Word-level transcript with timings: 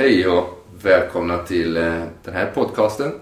Hej 0.00 0.28
och 0.28 0.66
välkomna 0.82 1.38
till 1.38 1.76
eh, 1.76 2.04
den 2.24 2.34
här 2.34 2.50
podcasten. 2.54 3.12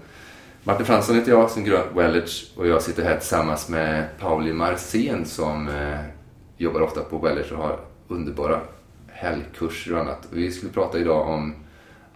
Martin 0.63 0.85
Fransson 0.85 1.15
heter 1.15 1.31
jag 1.31 1.49
som 1.49 1.63
grön 1.63 1.95
Wellage 1.95 2.51
och 2.55 2.67
jag 2.67 2.81
sitter 2.81 3.03
här 3.03 3.17
tillsammans 3.17 3.69
med 3.69 4.19
Pauli 4.19 4.53
Marsén 4.53 5.25
som 5.25 5.67
eh, 5.67 5.99
jobbar 6.57 6.81
ofta 6.81 7.01
på 7.01 7.17
Wellage 7.17 7.51
och 7.51 7.57
har 7.57 7.79
underbara 8.07 8.61
helgkurser 9.07 9.93
och 9.93 9.99
annat. 9.99 10.27
Vi 10.31 10.51
skulle 10.51 10.71
prata 10.71 10.99
idag 10.99 11.27
om 11.27 11.55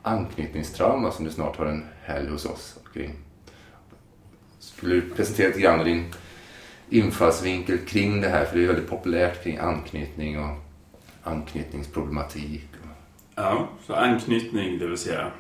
anknytningstrauma 0.02 1.11
som 1.11 1.25
du 1.25 1.32
snart 1.32 1.57
har 1.57 1.66
en 1.66 1.86
helg 2.04 2.30
hos 2.30 2.45
oss 2.45 2.80
kring. 2.93 3.16
Skulle 4.59 4.95
du 4.95 5.02
presentera 5.02 5.48
lite 5.48 5.59
grann 5.59 5.86
din 5.86 6.14
infallsvinkel 6.89 7.77
kring 7.77 8.21
det 8.21 8.30
här? 8.30 8.45
För 8.45 8.57
det 8.57 8.64
är 8.64 8.68
väldigt 8.68 8.89
populärt 8.89 9.43
kring 9.43 9.57
anknytning 9.57 10.39
och 10.39 10.57
anknytningsproblematik. 11.23 12.73
Ja, 13.36 13.68
så 13.86 13.93
anknytning, 13.93 14.79
det 14.79 14.88
vill 14.88 14.97
säga 14.97 15.31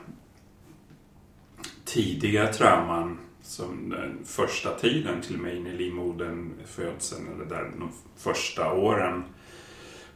tidiga 1.85 2.47
trauman 2.47 3.19
som 3.41 3.89
den 3.89 4.25
första 4.25 4.75
tiden, 4.79 5.21
till 5.21 5.35
och 5.35 5.41
med 5.41 5.55
in 5.55 5.67
i 5.67 5.77
livmodern, 5.77 6.53
födseln 6.65 7.27
eller 7.35 7.45
där 7.45 7.71
de 7.79 7.91
första 8.17 8.73
åren 8.73 9.23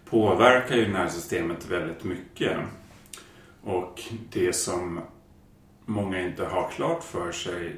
påverkar 0.06 0.76
ju 0.76 0.88
nervsystemet 0.88 1.70
väldigt 1.70 2.04
mycket. 2.04 2.58
Och 3.62 4.02
det 4.32 4.54
som 4.54 5.00
många 5.86 6.22
inte 6.22 6.46
har 6.46 6.70
klart 6.70 7.04
för 7.04 7.32
sig 7.32 7.76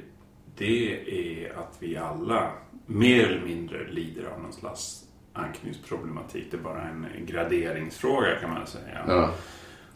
det 0.56 1.00
är 1.44 1.58
att 1.58 1.76
vi 1.78 1.96
alla 1.96 2.52
mer 2.86 3.26
eller 3.26 3.46
mindre 3.46 3.88
lider 3.90 4.24
av 4.24 4.42
någon 4.42 4.52
slags 4.52 5.04
anknytningsproblematik. 5.32 6.46
Det 6.50 6.56
är 6.56 6.60
bara 6.60 6.82
en 6.82 7.06
graderingsfråga 7.26 8.40
kan 8.40 8.50
man 8.50 8.66
säga. 8.66 9.04
Ja. 9.06 9.34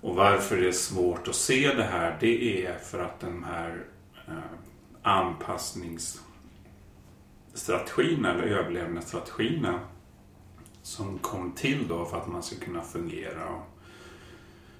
Och 0.04 0.14
varför 0.14 0.56
det 0.56 0.68
är 0.68 0.72
svårt 0.72 1.28
att 1.28 1.34
se 1.34 1.74
det 1.74 1.82
här 1.82 2.16
det 2.20 2.66
är 2.66 2.78
för 2.78 2.98
att 2.98 3.20
de 3.20 3.44
här 3.44 3.84
eh, 4.28 4.34
eller 8.30 8.42
överlevnadsstrategierna 8.42 9.80
som 10.82 11.18
kom 11.18 11.52
till 11.52 11.88
då 11.88 12.04
för 12.04 12.16
att 12.16 12.28
man 12.28 12.42
ska 12.42 12.56
kunna 12.56 12.82
fungera 12.82 13.48
och 13.48 13.62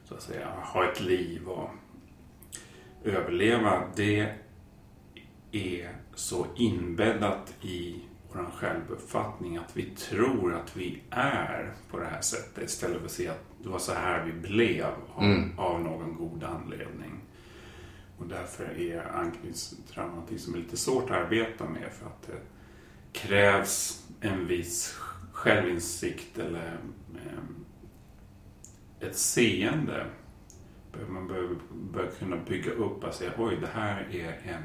så 0.04 0.14
att 0.14 0.22
säga 0.22 0.48
ha 0.62 0.90
ett 0.90 1.00
liv 1.00 1.48
och 1.48 1.70
överleva. 3.04 3.82
Det 3.96 4.34
är 5.52 5.96
så 6.14 6.46
inbäddat 6.56 7.54
i 7.62 8.00
vår 8.34 8.50
självuppfattning 8.56 9.56
att 9.56 9.77
vi 9.77 9.82
tror 9.90 10.54
att 10.54 10.77
vi 10.77 11.02
är 11.10 11.72
på 11.90 11.98
det 11.98 12.06
här 12.06 12.20
sättet 12.20 12.64
istället 12.64 12.98
för 12.98 13.04
att 13.04 13.10
se 13.10 13.28
att 13.28 13.44
det 13.62 13.68
var 13.68 13.78
så 13.78 13.92
här 13.92 14.24
vi 14.24 14.32
blev 14.32 14.86
av, 15.14 15.24
Mm. 15.24 15.58
av 15.58 15.80
någon 15.82 16.14
god 16.16 16.44
anledning. 16.44 17.20
Och 18.18 18.27
därför 18.27 18.80
är 18.80 19.16
anknytningstrauma 19.16 20.10
någonting 20.12 20.38
som 20.38 20.55
är 20.55 20.58
lite 20.58 20.77
svårt 20.77 21.10
att 21.10 21.16
arbeta 21.16 21.68
med 21.68 21.92
för 21.92 22.06
att 22.06 22.22
det 22.22 22.40
krävs 23.12 24.06
en 24.20 24.46
viss 24.46 24.98
självinsikt 25.32 26.38
eller 26.38 26.78
eh, 27.14 29.08
ett 29.08 29.16
seende. 29.16 30.06
Man 31.08 31.28
behöver, 31.28 31.56
behöver 31.92 32.12
kunna 32.14 32.36
bygga 32.36 32.72
upp 32.72 33.05
och 33.05 33.14
säga 33.14 33.32
oj, 33.38 33.56
det 33.60 33.66
här 33.72 34.08
är 34.10 34.40
en 34.55 34.62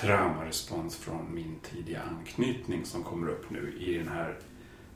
traumarespons 0.00 0.96
från 0.96 1.34
min 1.34 1.60
tidiga 1.60 2.02
anknytning 2.02 2.84
som 2.84 3.04
kommer 3.04 3.28
upp 3.28 3.50
nu 3.50 3.74
i 3.78 3.98
den 3.98 4.08
här 4.08 4.38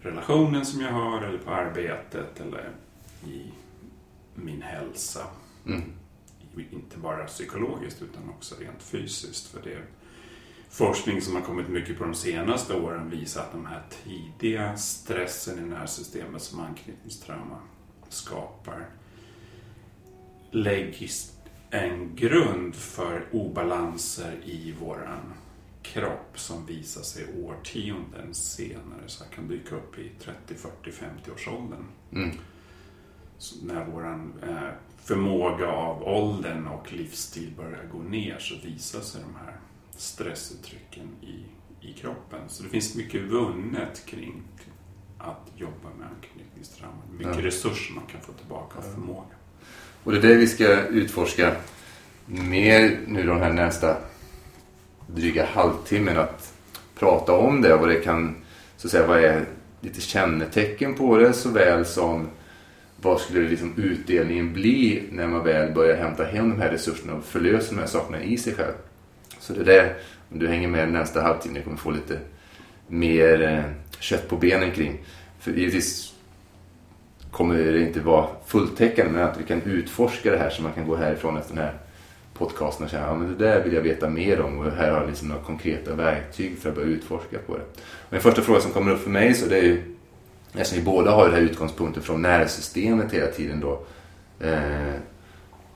relationen 0.01 0.67
som 0.67 0.81
jag 0.81 0.93
har 0.93 1.23
eller 1.23 1.39
på 1.39 1.51
arbetet 1.51 2.41
eller 2.41 2.71
i 3.27 3.43
min 4.35 4.63
hälsa. 4.63 5.27
Mm. 5.67 5.83
Inte 6.71 6.99
bara 6.99 7.25
psykologiskt 7.25 8.03
utan 8.03 8.31
också 8.31 8.55
rent 8.61 8.83
fysiskt. 8.83 9.47
För 9.47 9.63
det 9.63 9.79
forskning 10.71 11.23
som 11.23 11.35
har 11.35 11.43
kommit 11.43 11.69
mycket 11.69 11.99
på 11.99 12.05
de 12.05 12.15
senaste 12.15 12.75
åren 12.75 13.11
visar 13.11 13.41
att 13.41 13.53
de 13.53 13.67
här 13.67 13.83
tidiga 14.05 14.77
stressen 14.77 15.59
i 15.59 15.69
nervsystemet 15.69 16.43
som 16.43 16.61
anknytningstrauma 16.61 17.59
skapar 18.09 18.89
lägger 20.51 20.93
en 21.71 22.17
grund 22.17 22.75
för 22.75 23.27
obalanser 23.33 24.37
i 24.45 24.73
våran 24.81 25.33
kropp 25.83 26.39
som 26.39 26.67
visar 26.67 27.03
sig 27.03 27.27
årtionden 27.45 28.35
senare. 28.35 29.03
Så 29.07 29.25
här 29.25 29.31
kan 29.31 29.49
dyka 29.49 29.77
upp 29.77 29.99
i 29.99 30.11
30, 30.21 30.55
40, 30.55 30.93
50 30.93 31.31
års 31.31 31.49
åldern. 31.49 31.85
Mm. 32.13 32.31
När 33.63 33.85
vår 33.85 34.07
eh, 34.49 34.71
förmåga 35.05 35.67
av 35.69 36.03
åldern 36.03 36.67
och 36.67 36.93
livsstil 36.93 37.53
börjar 37.57 37.85
gå 37.93 37.99
ner 37.99 38.39
så 38.39 38.55
visar 38.65 39.01
sig 39.01 39.21
de 39.23 39.35
här 39.47 39.57
stressuttrycken 39.91 41.09
i, 41.23 41.45
i 41.89 41.93
kroppen. 41.93 42.41
Så 42.49 42.63
det 42.63 42.69
finns 42.69 42.97
mycket 42.97 43.21
vunnet 43.23 44.07
kring 44.07 44.43
att 45.19 45.51
jobba 45.57 45.89
med 45.99 46.09
anknytningstrauma. 46.09 47.03
Mycket 47.19 47.37
Ja. 47.39 47.45
resurser 47.47 47.95
man 47.95 48.07
kan 48.07 48.21
få 48.21 48.33
tillbaka 48.33 48.79
av 48.79 48.83
förmåga. 48.83 49.35
Och 50.05 50.13
det 50.13 50.19
är 50.19 50.23
det 50.23 50.35
vi 50.35 50.47
ska 50.47 50.83
utforska 50.83 51.53
mer 52.27 52.99
nu 53.07 53.27
de 53.27 53.41
här 53.41 53.53
nästa 53.53 53.97
dryga 55.07 55.47
halvtimmen. 55.47 56.19
Att 56.19 56.53
prata 56.99 57.33
om 57.33 57.63
det 57.63 57.75
och 57.75 57.81
vad 57.81 57.89
det 57.89 58.01
kan, 58.01 58.37
så 58.77 58.87
att 58.87 58.91
säga, 58.91 59.07
vad 59.07 59.25
är 59.25 59.45
lite 59.81 60.01
kännetecken 60.01 60.95
på 60.95 61.17
det 61.17 61.33
såväl 61.33 61.85
som 61.85 62.29
vad 63.03 63.21
skulle 63.21 63.49
liksom 63.49 63.75
utdelningen 63.77 64.53
bli 64.53 65.03
när 65.11 65.27
man 65.27 65.45
väl 65.45 65.75
börjar 65.75 65.97
hämta 65.97 66.25
hem 66.25 66.51
de 66.51 66.61
här 66.61 66.71
resurserna 66.71 67.15
och 67.15 67.25
förlösa 67.25 67.75
de 67.75 67.81
här 67.81 67.87
sakerna 67.87 68.23
i 68.23 68.37
sig 68.37 68.55
själv. 68.55 68.73
Så 69.39 69.53
det 69.53 69.61
är 69.61 69.65
det, 69.65 69.95
om 70.33 70.39
du 70.39 70.49
hänger 70.49 70.69
med 70.69 70.93
nästa 70.93 71.23
halvtimme, 71.23 71.59
du 71.59 71.65
kommer 71.65 71.77
få 71.77 71.91
lite 71.91 72.19
mer 72.87 73.43
eh, 73.43 73.65
kött 73.99 74.29
på 74.29 74.37
benen 74.37 74.73
kring. 74.73 74.99
För 75.39 75.51
givetvis 75.51 76.15
kommer 77.31 77.55
det 77.55 77.81
inte 77.81 78.01
vara 78.01 78.27
fulltäckande 78.47 79.13
men 79.13 79.23
att 79.23 79.41
vi 79.41 79.45
kan 79.45 79.63
utforska 79.63 80.31
det 80.31 80.39
här 80.39 80.51
så 80.51 80.63
man 80.63 80.73
kan 80.73 80.87
gå 80.87 80.97
härifrån 80.97 81.37
efter 81.37 81.55
den 81.55 81.65
här 81.65 81.75
podcasten 82.35 82.85
och 82.85 82.91
känna 82.91 83.07
ja, 83.07 83.15
det 83.15 83.45
där 83.45 83.65
vill 83.65 83.73
jag 83.73 83.83
veta 83.83 84.09
mer 84.09 84.41
om 84.41 84.59
och 84.59 84.73
här 84.73 84.91
har 84.91 85.01
jag 85.01 85.09
liksom 85.09 85.29
några 85.29 85.43
konkreta 85.43 85.95
verktyg 85.95 86.59
för 86.59 86.69
att 86.69 86.75
börja 86.75 86.89
utforska 86.89 87.39
på 87.47 87.57
det. 87.57 87.63
Och 87.83 88.11
den 88.11 88.21
första 88.21 88.43
frågan 88.43 88.63
som 88.63 88.73
kommer 88.73 88.93
upp 88.93 89.03
för 89.03 89.11
mig 89.11 89.35
så 89.35 89.49
det 89.49 89.59
är 89.59 89.63
ju 89.63 89.83
eftersom 90.55 90.79
vi 90.79 90.85
båda 90.85 91.11
har 91.11 91.25
den 91.25 91.35
här 91.35 91.43
utgångspunkten 91.43 92.03
från 92.03 92.23
nervsystemet 92.23 93.13
hela 93.13 93.27
tiden 93.27 93.61
då. 93.61 93.73
Eh, 94.41 94.95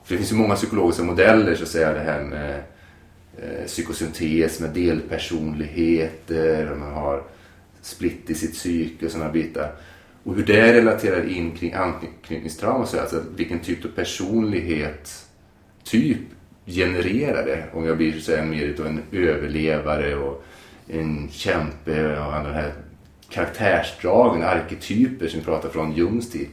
för 0.03 0.13
det 0.13 0.17
finns 0.17 0.31
ju 0.31 0.35
många 0.35 0.55
psykologiska 0.55 1.03
modeller 1.03 1.55
så 1.55 1.63
att 1.63 1.69
säga 1.69 1.93
det 1.93 1.99
här 1.99 2.23
med 2.23 2.63
eh, 3.37 3.65
psykosyntes 3.65 4.59
med 4.59 4.69
delpersonligheter 4.69 6.71
och 6.71 6.77
man 6.77 6.93
har 6.93 7.23
split 7.81 8.29
i 8.29 8.35
sitt 8.35 8.53
psyke 8.53 9.05
och 9.05 9.11
sådana 9.11 9.31
bitar. 9.31 9.71
Och 10.25 10.35
hur 10.35 10.45
det 10.45 10.73
relaterar 10.73 11.29
in 11.29 11.51
kring 11.51 11.73
anknytningstrauma, 11.73 12.85
så 12.85 12.99
alltså 12.99 13.23
vilken 13.35 13.59
typ 13.59 13.85
av 13.85 13.89
personlighet 13.89 15.27
typ 15.83 16.17
genererar 16.65 17.45
det. 17.45 17.65
Om 17.73 17.85
jag 17.85 17.97
blir 17.97 18.19
så 18.19 18.35
här, 18.35 18.45
mer 18.45 18.63
utav 18.63 18.87
en 18.87 19.01
överlevare 19.11 20.15
och 20.15 20.43
en 20.87 21.29
kämpe 21.31 22.19
och 22.19 22.33
alla 22.33 22.49
de 22.49 22.53
här 22.53 22.73
karaktärsdragen, 23.29 24.43
arketyper 24.43 25.27
som 25.27 25.39
vi 25.39 25.45
pratar 25.45 25.69
från 25.69 25.93
Jungs 25.93 26.31
tid 26.31 26.47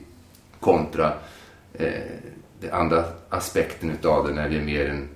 kontra 0.60 1.12
eh, 1.74 1.92
den 2.60 2.72
andra 2.72 3.04
aspekten 3.28 3.90
utav 3.90 4.26
det 4.26 4.34
när 4.34 4.48
det 4.48 4.56
är 4.56 4.64
mer 4.64 4.88
en 4.88 5.08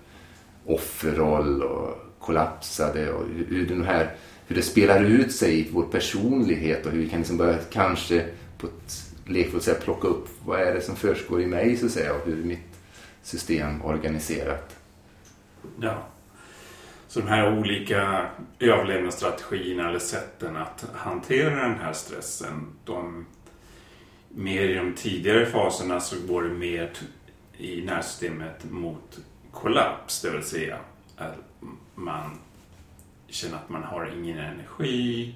offerroll 0.66 1.62
och 1.62 1.98
kollapsade 2.18 3.12
och 3.12 3.24
hur, 3.36 3.46
hur, 3.56 3.66
den 3.66 3.84
här, 3.84 4.10
hur 4.46 4.56
det 4.56 4.62
spelar 4.62 5.04
ut 5.04 5.32
sig 5.32 5.60
i 5.60 5.68
vår 5.72 5.82
personlighet 5.82 6.86
och 6.86 6.92
hur 6.92 7.00
vi 7.00 7.08
kan 7.08 7.18
liksom 7.18 7.36
börja 7.36 7.58
kanske 7.72 8.24
på 8.66 8.76
ett 8.86 9.14
lekfullt 9.24 9.64
sätt 9.64 9.84
plocka 9.84 10.08
upp 10.08 10.28
vad 10.44 10.60
är 10.60 10.74
det 10.74 10.80
som 10.80 10.96
försiggår 10.96 11.42
i 11.42 11.46
mig 11.46 11.76
så 11.76 11.86
att 11.86 11.92
säga 11.92 12.14
och 12.14 12.26
hur 12.26 12.40
är 12.40 12.44
mitt 12.44 12.78
system 13.22 13.84
organiserat. 13.84 14.76
Ja. 15.80 16.02
Så 17.08 17.20
de 17.20 17.28
här 17.28 17.58
olika 17.58 18.30
överlevnadsstrategierna 18.58 19.88
eller 19.88 19.98
sätten 19.98 20.56
att 20.56 20.84
hantera 20.94 21.68
den 21.68 21.78
här 21.78 21.92
stressen, 21.92 22.66
de 22.84 23.26
mer 24.28 24.62
i 24.62 24.74
de 24.74 24.94
tidigare 24.94 25.46
faserna 25.46 26.00
så 26.00 26.16
går 26.26 26.42
det 26.42 26.54
mer 26.54 26.90
i 27.58 27.82
nervsystemet 27.82 28.70
mot 28.70 29.18
kollaps, 29.52 30.20
det 30.22 30.30
vill 30.30 30.42
säga 30.42 30.78
att 31.16 31.36
man 31.94 32.38
känner 33.28 33.56
att 33.56 33.68
man 33.68 33.82
har 33.82 34.12
ingen 34.16 34.38
energi, 34.38 35.34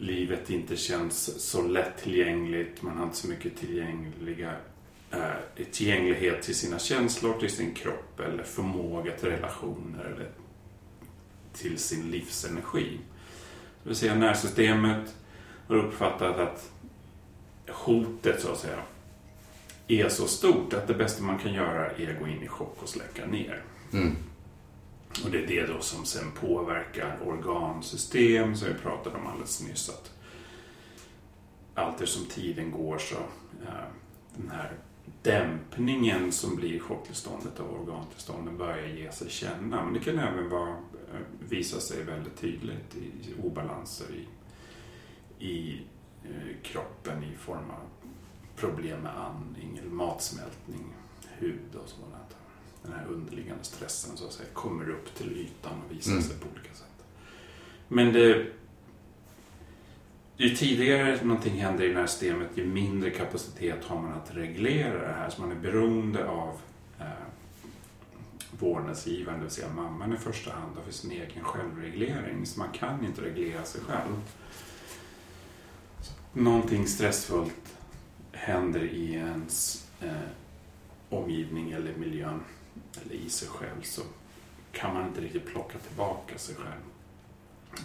livet 0.00 0.50
inte 0.50 0.76
känns 0.76 1.42
så 1.50 1.62
lättillgängligt, 1.62 2.82
man 2.82 2.96
har 2.96 3.04
inte 3.04 3.16
så 3.16 3.28
mycket 3.28 3.56
tillgängliga 3.56 4.52
eh, 5.10 5.64
tillgänglighet 5.72 6.42
till 6.42 6.54
sina 6.54 6.78
känslor, 6.78 7.38
till 7.40 7.50
sin 7.50 7.74
kropp 7.74 8.20
eller 8.20 8.42
förmåga 8.42 9.12
till 9.12 9.28
relationer 9.28 10.04
eller 10.04 10.30
till 11.52 11.78
sin 11.78 12.10
livsenergi. 12.10 12.98
Det 13.82 13.88
vill 13.88 13.96
säga 13.96 14.14
nervsystemet 14.14 15.14
har 15.68 15.76
uppfattat 15.76 16.38
att 16.38 16.72
hotet 17.68 18.40
så 18.40 18.52
att 18.52 18.58
säga 18.58 18.82
är 19.88 20.08
så 20.08 20.26
stort 20.26 20.72
att 20.72 20.86
det 20.86 20.94
bästa 20.94 21.22
man 21.22 21.38
kan 21.38 21.52
göra 21.52 21.90
är 21.90 22.12
att 22.12 22.18
gå 22.18 22.28
in 22.28 22.42
i 22.42 22.48
chock 22.48 22.82
och 22.82 22.88
släcka 22.88 23.26
ner. 23.26 23.62
Mm. 23.92 24.16
Och 25.24 25.30
det 25.30 25.42
är 25.42 25.46
det 25.46 25.66
då 25.66 25.80
som 25.80 26.04
sen 26.04 26.32
påverkar 26.32 27.18
organsystem 27.24 28.56
som 28.56 28.68
vi 28.68 28.74
pratade 28.74 29.16
om 29.16 29.26
alldeles 29.26 29.62
nyss. 29.68 29.88
Att 29.88 30.12
allt 31.74 32.08
som 32.08 32.26
tiden 32.26 32.70
går 32.70 32.98
så 32.98 33.16
eh, 33.66 33.88
den 34.36 34.50
här 34.50 34.72
dämpningen 35.22 36.32
som 36.32 36.56
blir 36.56 36.80
chocktillståndet 36.80 37.60
av 37.60 37.80
organtillstånden 37.80 38.58
börjar 38.58 38.86
ge 38.86 39.12
sig 39.12 39.30
känna. 39.30 39.84
Men 39.84 39.94
det 39.94 40.00
kan 40.00 40.18
även 40.18 40.48
vara, 40.48 40.70
eh, 40.70 41.20
visa 41.48 41.80
sig 41.80 42.04
väldigt 42.04 42.36
tydligt 42.36 42.96
i 42.96 43.34
obalanser 43.42 44.06
i, 44.14 44.26
i 45.46 45.82
eh, 46.24 46.62
kroppen 46.62 47.24
i 47.24 47.36
form 47.36 47.70
av 47.70 48.10
problem 48.56 49.00
med 49.00 49.18
andning 49.20 49.78
eller 49.78 49.90
matsmältning, 49.90 50.94
hud 51.38 51.74
och 51.74 51.88
sådant. 51.88 52.36
Den 52.82 52.92
här 52.92 53.06
underliggande 53.06 53.64
stressen 53.64 54.16
så 54.16 54.26
att 54.26 54.32
säga 54.32 54.48
kommer 54.52 54.90
upp 54.90 55.14
till 55.14 55.32
ytan 55.38 55.72
och 55.86 55.96
visar 55.96 56.10
Mm. 56.12 56.22
sig 56.24 56.36
på 56.38 56.46
olika 56.54 56.74
sätt. 56.74 56.86
Men 57.88 58.12
det, 58.12 58.46
ju 60.36 60.56
tidigare 60.56 61.18
någonting 61.24 61.54
händer 61.60 61.84
i 61.84 61.88
det 61.88 61.98
här 62.00 62.06
systemet, 62.06 62.48
ju 62.54 62.66
mindre 62.66 63.10
kapacitet 63.10 63.84
har 63.84 64.02
man 64.02 64.12
att 64.12 64.34
reglera 64.36 65.06
det 65.08 65.12
här. 65.14 65.30
Så 65.30 65.40
man 65.40 65.50
är 65.50 65.60
beroende 65.60 66.28
av 66.28 66.60
eh, 67.00 67.06
vårdnadsgivaren, 68.58 69.38
det 69.38 69.44
vill 69.44 69.54
säga 69.54 69.68
mamman 69.72 70.12
i 70.12 70.16
första 70.16 70.52
hand, 70.52 70.78
och 70.78 70.84
för 70.84 70.92
sin 70.92 71.10
egen 71.10 71.44
självreglering. 71.44 72.46
Så 72.46 72.58
man 72.58 72.72
kan 72.72 73.04
inte 73.04 73.22
reglera 73.22 73.64
sig 73.64 73.80
själv. 73.80 74.16
Så 76.00 76.12
någonting 76.32 76.86
stressfullt 76.86 77.76
händer 78.32 78.84
i 78.84 79.12
ens 79.14 79.86
eh, 80.00 80.12
omgivning 81.10 81.70
eller 81.72 81.94
miljön, 81.96 82.19
eller 83.02 83.14
i 83.14 83.30
sig 83.30 83.48
själv, 83.48 83.82
så 83.82 84.02
kan 84.72 84.94
man 84.94 85.06
inte 85.06 85.20
riktigt 85.20 85.46
plocka 85.46 85.78
tillbaka 85.78 86.38
sig 86.38 86.54
själv. 86.54 86.80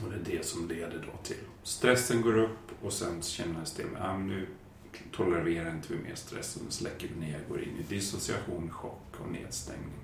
Och 0.04 0.10
det 0.10 0.16
är 0.16 0.38
det 0.38 0.46
som 0.46 0.68
leder 0.68 1.08
då 1.12 1.18
till 1.24 1.38
stressen 1.64 2.22
går 2.22 2.38
upp 2.38 2.72
och 2.82 2.94
sen 2.94 3.22
känner 3.22 3.66
systemet 3.66 4.02
att 4.02 4.10
ah, 4.10 4.18
nu 4.18 4.48
tolererar 5.12 5.72
inte 5.72 5.94
vi 5.94 6.04
mer 6.04 6.16
stress 6.16 6.56
och 6.56 6.62
nu 6.66 6.72
släcker 6.72 7.08
vi 7.08 7.26
ner, 7.26 7.40
går 7.50 7.64
in 7.64 7.78
i 7.80 7.84
dissociation, 7.94 8.72
chock 8.72 9.16
och 9.20 9.32
nedstängning. 9.32 10.00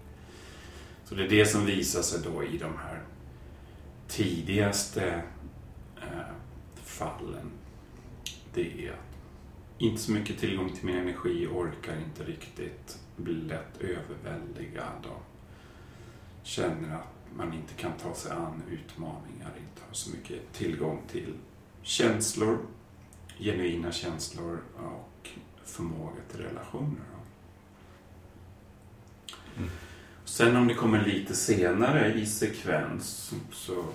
Så 1.05 1.15
det 1.15 1.23
är 1.23 1.29
det 1.29 1.45
som 1.45 1.65
visar 1.65 2.01
sig 2.01 2.21
då 2.23 2.43
i 2.43 2.57
de 2.57 2.77
här 2.77 3.01
tidigaste 4.07 5.23
eh, 5.97 6.35
fallen. 6.83 7.51
Det 8.53 8.87
är 8.87 8.91
att 8.91 9.11
inte 9.77 10.01
så 10.01 10.11
mycket 10.11 10.39
tillgång 10.39 10.69
till 10.69 10.85
min 10.85 10.95
energi, 10.95 11.47
orkar 11.47 11.97
inte 11.97 12.23
riktigt, 12.23 12.99
blir 13.23 13.41
lätt 13.41 13.81
överväldigad 13.81 15.05
och 15.05 15.23
känner 16.43 16.95
att 16.95 17.07
man 17.35 17.53
inte 17.53 17.73
kan 17.73 17.91
ta 18.01 18.15
sig 18.15 18.31
an 18.31 18.63
utmaningar, 18.71 19.51
inte 19.57 19.81
har 19.87 19.93
så 19.93 20.09
mycket 20.09 20.53
tillgång 20.53 21.01
till 21.11 21.33
känslor, 21.81 22.57
genuina 23.39 23.91
känslor 23.91 24.59
och 24.75 25.29
förmåga 25.65 26.21
till 26.31 26.39
relationer. 26.39 27.01
Mm. 29.57 29.69
Sen 30.25 30.55
om 30.55 30.67
det 30.67 30.73
kommer 30.73 31.05
lite 31.05 31.35
senare 31.35 32.13
i 32.13 32.25
sekvens 32.25 33.33
så 33.51 33.85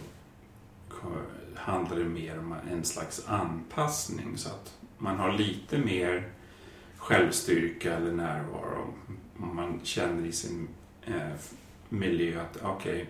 handlar 1.54 1.96
det 1.96 2.04
mer 2.04 2.38
om 2.38 2.54
en 2.70 2.84
slags 2.84 3.26
anpassning 3.26 4.38
så 4.38 4.48
att 4.48 4.78
man 4.98 5.18
har 5.18 5.32
lite 5.32 5.78
mer 5.78 6.28
självstyrka 7.06 7.96
eller 7.96 8.12
närvaro. 8.12 8.94
Man 9.36 9.80
känner 9.82 10.26
i 10.26 10.32
sin 10.32 10.68
eh, 11.06 11.32
miljö 11.88 12.40
att 12.40 12.56
okej, 12.62 12.92
okay, 12.92 13.06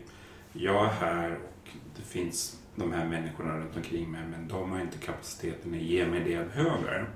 jag 0.52 0.84
är 0.84 0.90
här 0.90 1.30
och 1.30 1.68
det 1.96 2.02
finns 2.02 2.60
de 2.74 2.92
här 2.92 3.06
människorna 3.06 3.58
runt 3.58 3.76
omkring 3.76 4.10
mig 4.10 4.20
men 4.30 4.48
de 4.48 4.70
har 4.70 4.80
inte 4.80 4.98
kapaciteten 4.98 5.74
att 5.74 5.80
ge 5.80 6.06
mig 6.06 6.20
det 6.20 6.30
jag 6.30 6.46
behöver. 6.46 7.08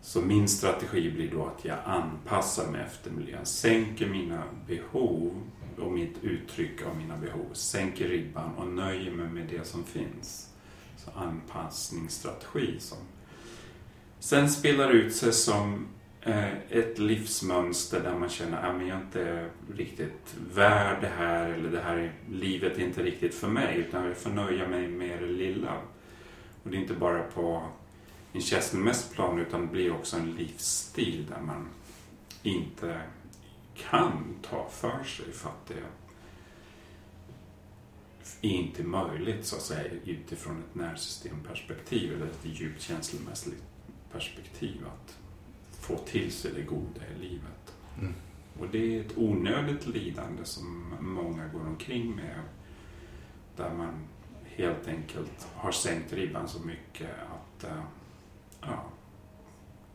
Så 0.00 0.20
min 0.20 0.48
strategi 0.48 1.10
blir 1.10 1.30
då 1.30 1.46
att 1.46 1.64
jag 1.64 1.78
anpassar 1.84 2.70
mig 2.70 2.80
efter 2.80 3.10
miljön, 3.10 3.46
sänker 3.46 4.06
mina 4.06 4.42
behov 4.66 5.32
och 5.78 5.92
mitt 5.92 6.24
uttryck 6.24 6.82
av 6.86 6.96
mina 6.96 7.16
behov, 7.16 7.46
sänker 7.52 8.08
ribban 8.08 8.54
och 8.54 8.66
nöjer 8.66 9.12
mig 9.12 9.28
med 9.28 9.46
det 9.50 9.66
som 9.66 9.84
finns. 9.84 10.48
Så 10.96 11.10
anpassningsstrategi 11.10 12.80
som 12.80 12.98
sen 14.22 14.50
spelar 14.50 14.88
det 14.88 14.92
ut 14.92 15.14
sig 15.14 15.32
som 15.32 15.86
eh, 16.20 16.52
ett 16.70 16.98
livsmönster 16.98 18.00
där 18.00 18.18
man 18.18 18.28
känner 18.28 18.66
ah, 18.66 18.72
att 18.72 18.80
jag 18.80 18.88
är 18.88 19.02
inte 19.02 19.50
riktigt 19.76 20.34
värd 20.54 21.00
det 21.00 21.12
här 21.18 21.48
eller 21.48 21.70
det 21.70 21.80
här 21.80 22.12
livet 22.30 22.78
är 22.78 22.82
inte 22.82 23.02
riktigt 23.02 23.34
för 23.34 23.48
mig 23.48 23.78
utan 23.78 24.04
jag 24.04 24.16
får 24.16 24.30
nöja 24.30 24.68
mig 24.68 24.88
med 24.88 25.22
det 25.22 25.28
lilla. 25.28 25.72
Och 26.62 26.70
det 26.70 26.76
är 26.76 26.80
inte 26.80 26.94
bara 26.94 27.22
på 27.22 27.62
en 28.32 28.40
känslomässig 28.40 29.14
plan 29.14 29.38
utan 29.38 29.60
det 29.60 29.72
blir 29.72 29.92
också 29.92 30.16
en 30.16 30.34
livsstil 30.34 31.26
där 31.28 31.40
man 31.40 31.68
inte 32.42 33.00
kan 33.90 34.34
ta 34.42 34.68
för 34.70 35.04
sig 35.04 35.32
för 35.32 35.48
att 35.48 35.66
det 35.68 35.74
är 38.48 38.50
inte 38.50 38.82
möjligt 38.82 39.46
så 39.46 39.56
att 39.56 39.62
säga 39.62 39.92
utifrån 40.04 40.58
ett 40.58 40.74
närsystemperspektiv 40.74 42.12
eller 42.12 42.26
ett 42.26 42.40
djupt 42.42 42.82
känslomässigt 42.82 43.62
perspektiv 44.12 44.86
att 44.86 45.18
få 45.80 45.96
till 45.96 46.32
sig 46.32 46.52
det 46.54 46.62
goda 46.62 47.00
i 47.16 47.18
livet. 47.18 47.74
Mm. 47.98 48.14
Och 48.60 48.68
det 48.68 48.96
är 48.96 49.00
ett 49.00 49.18
onödigt 49.18 49.86
lidande 49.86 50.44
som 50.44 50.94
många 51.00 51.48
går 51.48 51.60
omkring 51.60 52.16
med. 52.16 52.40
Där 53.56 53.74
man 53.74 53.94
helt 54.44 54.88
enkelt 54.88 55.48
har 55.54 55.72
sänkt 55.72 56.12
ribban 56.12 56.48
så 56.48 56.60
mycket 56.60 57.10
att 57.10 57.64
uh, 57.64 57.82
ja, 58.60 58.84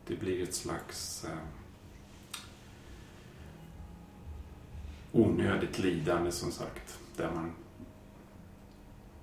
det 0.06 0.16
blir 0.16 0.42
ett 0.42 0.54
slags 0.54 1.24
uh, 1.24 2.38
onödigt 5.12 5.78
lidande 5.78 6.32
som 6.32 6.52
sagt. 6.52 6.98
Där 7.16 7.30
man 7.34 7.52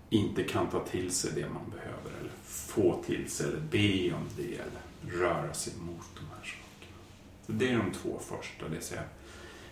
inte 0.09 0.43
kan 0.43 0.69
ta 0.69 0.85
till 0.85 1.11
sig 1.11 1.31
det 1.35 1.49
man 1.49 1.69
behöver 1.69 2.19
eller 2.19 2.31
få 2.43 3.03
till 3.03 3.29
sig 3.29 3.47
eller 3.47 3.59
be 3.59 4.13
om 4.13 4.23
det 4.37 4.55
eller 4.55 4.84
röra 5.11 5.53
sig 5.53 5.73
mot 5.79 6.05
de 6.15 6.21
här 6.21 6.43
sakerna. 6.43 6.97
Så 7.45 7.51
det 7.51 7.69
är 7.71 7.77
de 7.77 7.91
två 7.91 8.19
första, 8.19 8.65
det 8.65 8.71
vill 8.71 8.81
säga 8.81 9.03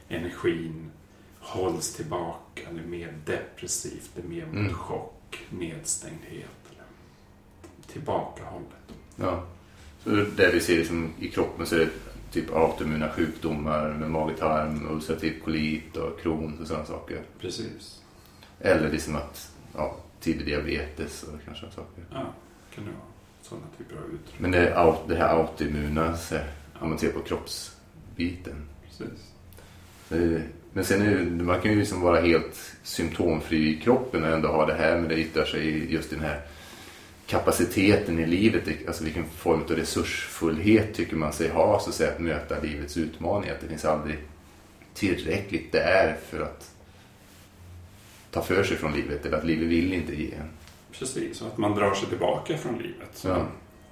energin 0.09 0.91
hålls 1.39 1.93
tillbaka, 1.95 2.61
det 2.71 2.79
är 2.79 2.85
mer 2.87 3.13
depressivt, 3.25 4.09
det 4.15 4.21
är 4.21 4.27
mer 4.27 4.45
mot 4.45 4.55
Mm. 4.55 4.73
chock, 4.73 5.39
nedstängdhet 5.49 6.49
eller 6.71 6.83
tillbakahållet. 7.87 8.93
Ja. 9.15 9.43
Så 10.03 10.09
det 10.09 10.51
vi 10.53 10.59
ser 10.59 10.77
liksom 10.77 11.13
i 11.19 11.27
kroppen 11.29 11.65
så 11.65 11.75
är 11.75 11.79
det 11.79 11.89
typ 12.31 12.51
autoimmuna 12.55 13.09
sjukdomar 13.11 13.89
med 13.93 14.11
mage-tarm, 14.11 14.87
ulcerativ 14.91 15.41
kolit 15.43 15.97
och 15.97 16.19
Crohns 16.19 16.59
och 16.59 16.67
sådana 16.67 16.85
saker. 16.85 17.21
Precis. 17.39 18.01
Eller 18.59 18.89
liksom 18.91 19.15
att, 19.15 19.51
ja, 19.75 19.95
tidig 20.19 20.45
diabetes 20.45 21.23
och 21.23 21.39
kanske 21.45 21.65
saker. 21.71 22.03
Ja, 22.11 22.33
kan 22.75 22.85
det 22.85 22.91
vara 22.91 23.01
sådana 23.43 23.65
typer 23.77 23.95
av 23.95 24.03
uttryck. 24.03 24.39
Men 24.39 24.51
det, 24.51 24.57
är 24.57 24.95
det 25.07 25.15
här 25.15 25.37
autoimmuna, 25.37 26.17
om 26.79 26.89
man 26.89 26.99
ser 26.99 27.11
på 27.11 27.19
kroppsbiten. 27.19 28.65
Precis. 28.87 29.33
Men 30.73 30.85
sen 30.85 31.01
är 31.01 31.43
man 31.43 31.61
kan 31.61 31.71
ju 31.71 31.79
liksom 31.79 32.01
vara 32.01 32.21
helt 32.21 32.75
symptomfri 32.83 33.69
i 33.69 33.81
kroppen 33.81 34.23
och 34.23 34.29
ändå 34.29 34.47
ha 34.47 34.65
det 34.65 34.73
här, 34.73 34.97
men 34.97 35.09
det 35.09 35.15
yttrar 35.15 35.45
sig 35.45 35.67
i 35.67 35.93
just 35.93 36.09
den 36.09 36.19
här 36.19 36.41
kapaciteten 37.27 38.19
i 38.19 38.25
livet, 38.25 38.63
alltså 38.87 39.03
vilken 39.03 39.25
form 39.25 39.61
av 39.61 39.69
resursfullhet 39.69 40.93
tycker 40.93 41.15
man 41.15 41.33
sig 41.33 41.49
ha 41.49 41.79
så 41.79 41.89
att 41.89 41.95
säga, 41.95 42.11
att 42.11 42.19
möta 42.19 42.61
livets 42.61 42.97
utmaningar. 42.97 43.53
Att 43.53 43.61
det 43.61 43.67
finns 43.67 43.85
aldrig 43.85 44.17
tillräckligt 44.93 45.71
där 45.71 46.17
för 46.29 46.41
att 46.41 46.71
ta 48.31 48.41
för 48.41 48.63
sig 48.63 48.77
från 48.77 48.93
livet 48.93 49.25
eller 49.25 49.37
att 49.37 49.45
livet 49.45 49.67
vill 49.67 49.93
inte 49.93 50.21
ge 50.21 50.33
en. 50.33 50.49
Precis, 50.99 51.41
och 51.41 51.47
att 51.47 51.57
man 51.57 51.75
drar 51.75 51.93
sig 51.93 52.09
tillbaka 52.09 52.57
från 52.57 52.77
livet. 52.77 53.09
Så 53.13 53.27
Ja. 53.27 53.47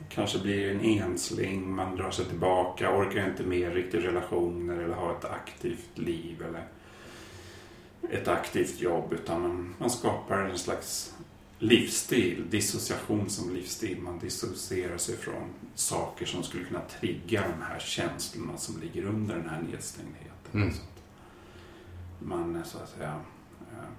kanske 0.10 0.40
blir 0.40 0.72
en 0.72 0.82
ensling, 0.82 1.72
man 1.76 1.96
drar 1.96 2.12
sig 2.12 2.26
tillbaka, 2.26 2.98
orkar 2.98 3.30
inte 3.30 3.44
med 3.44 3.74
riktigt 3.74 4.04
relationer 4.04 4.78
eller 4.84 4.96
ha 4.96 5.12
ett 5.18 5.26
aktivt 5.26 5.90
liv 5.98 6.44
eller 6.48 6.68
ett 8.10 8.28
aktivt 8.28 8.80
jobb 8.82 9.14
utan 9.14 9.42
man, 9.42 9.76
man 9.78 9.90
skapar 9.90 10.38
en 10.38 10.58
slags 10.58 11.16
livsstil, 11.60 12.44
dissociation 12.50 13.30
som 13.30 13.54
livsstil. 13.54 14.02
Man 14.02 14.20
dissocierar 14.20 14.98
sig 14.98 15.18
från 15.18 15.50
saker 15.76 16.26
som 16.26 16.44
skulle 16.44 16.64
kunna 16.64 16.82
trigga 17.00 17.42
de 17.58 17.64
här 17.64 17.80
känslorna 17.80 18.58
som 18.58 18.82
ligger 18.82 19.06
under 19.06 19.36
den 19.36 19.50
här 19.50 19.62
nedstängdheten. 19.62 20.62
Mm. 20.62 20.74
Man 22.20 22.64
så 22.66 22.78
att 22.78 22.90
säga 22.90 23.16
eh, 23.72 23.90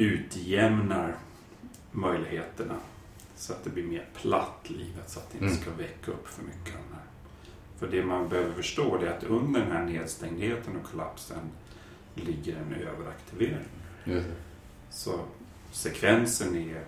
utjämnar 0.00 1.14
möjligheterna 1.92 2.74
så 3.36 3.52
att 3.52 3.64
det 3.64 3.70
blir 3.70 3.84
mer 3.84 4.06
platt 4.14 4.60
livet 4.70 5.10
så 5.10 5.18
att 5.20 5.30
det 5.30 5.38
inte 5.38 5.46
Mm. 5.46 5.60
ska 5.62 5.70
väcka 5.70 6.10
upp 6.10 6.28
för 6.28 6.42
mycket 6.42 6.74
av 6.74 6.94
här 6.94 7.04
För 7.78 7.88
det 7.88 8.04
man 8.04 8.28
behöver 8.28 8.52
förstå 8.52 8.96
är 8.96 9.06
att 9.06 9.24
under 9.24 9.60
den 9.60 9.72
här 9.72 9.84
nedstängdheten 9.84 10.76
och 10.76 10.90
kollapsen 10.90 11.50
ligger 12.14 12.56
en 12.56 12.74
överaktivering. 12.74 13.68
Det. 14.04 14.24
Så 14.90 15.20
sekvensen 15.72 16.56
är 16.56 16.84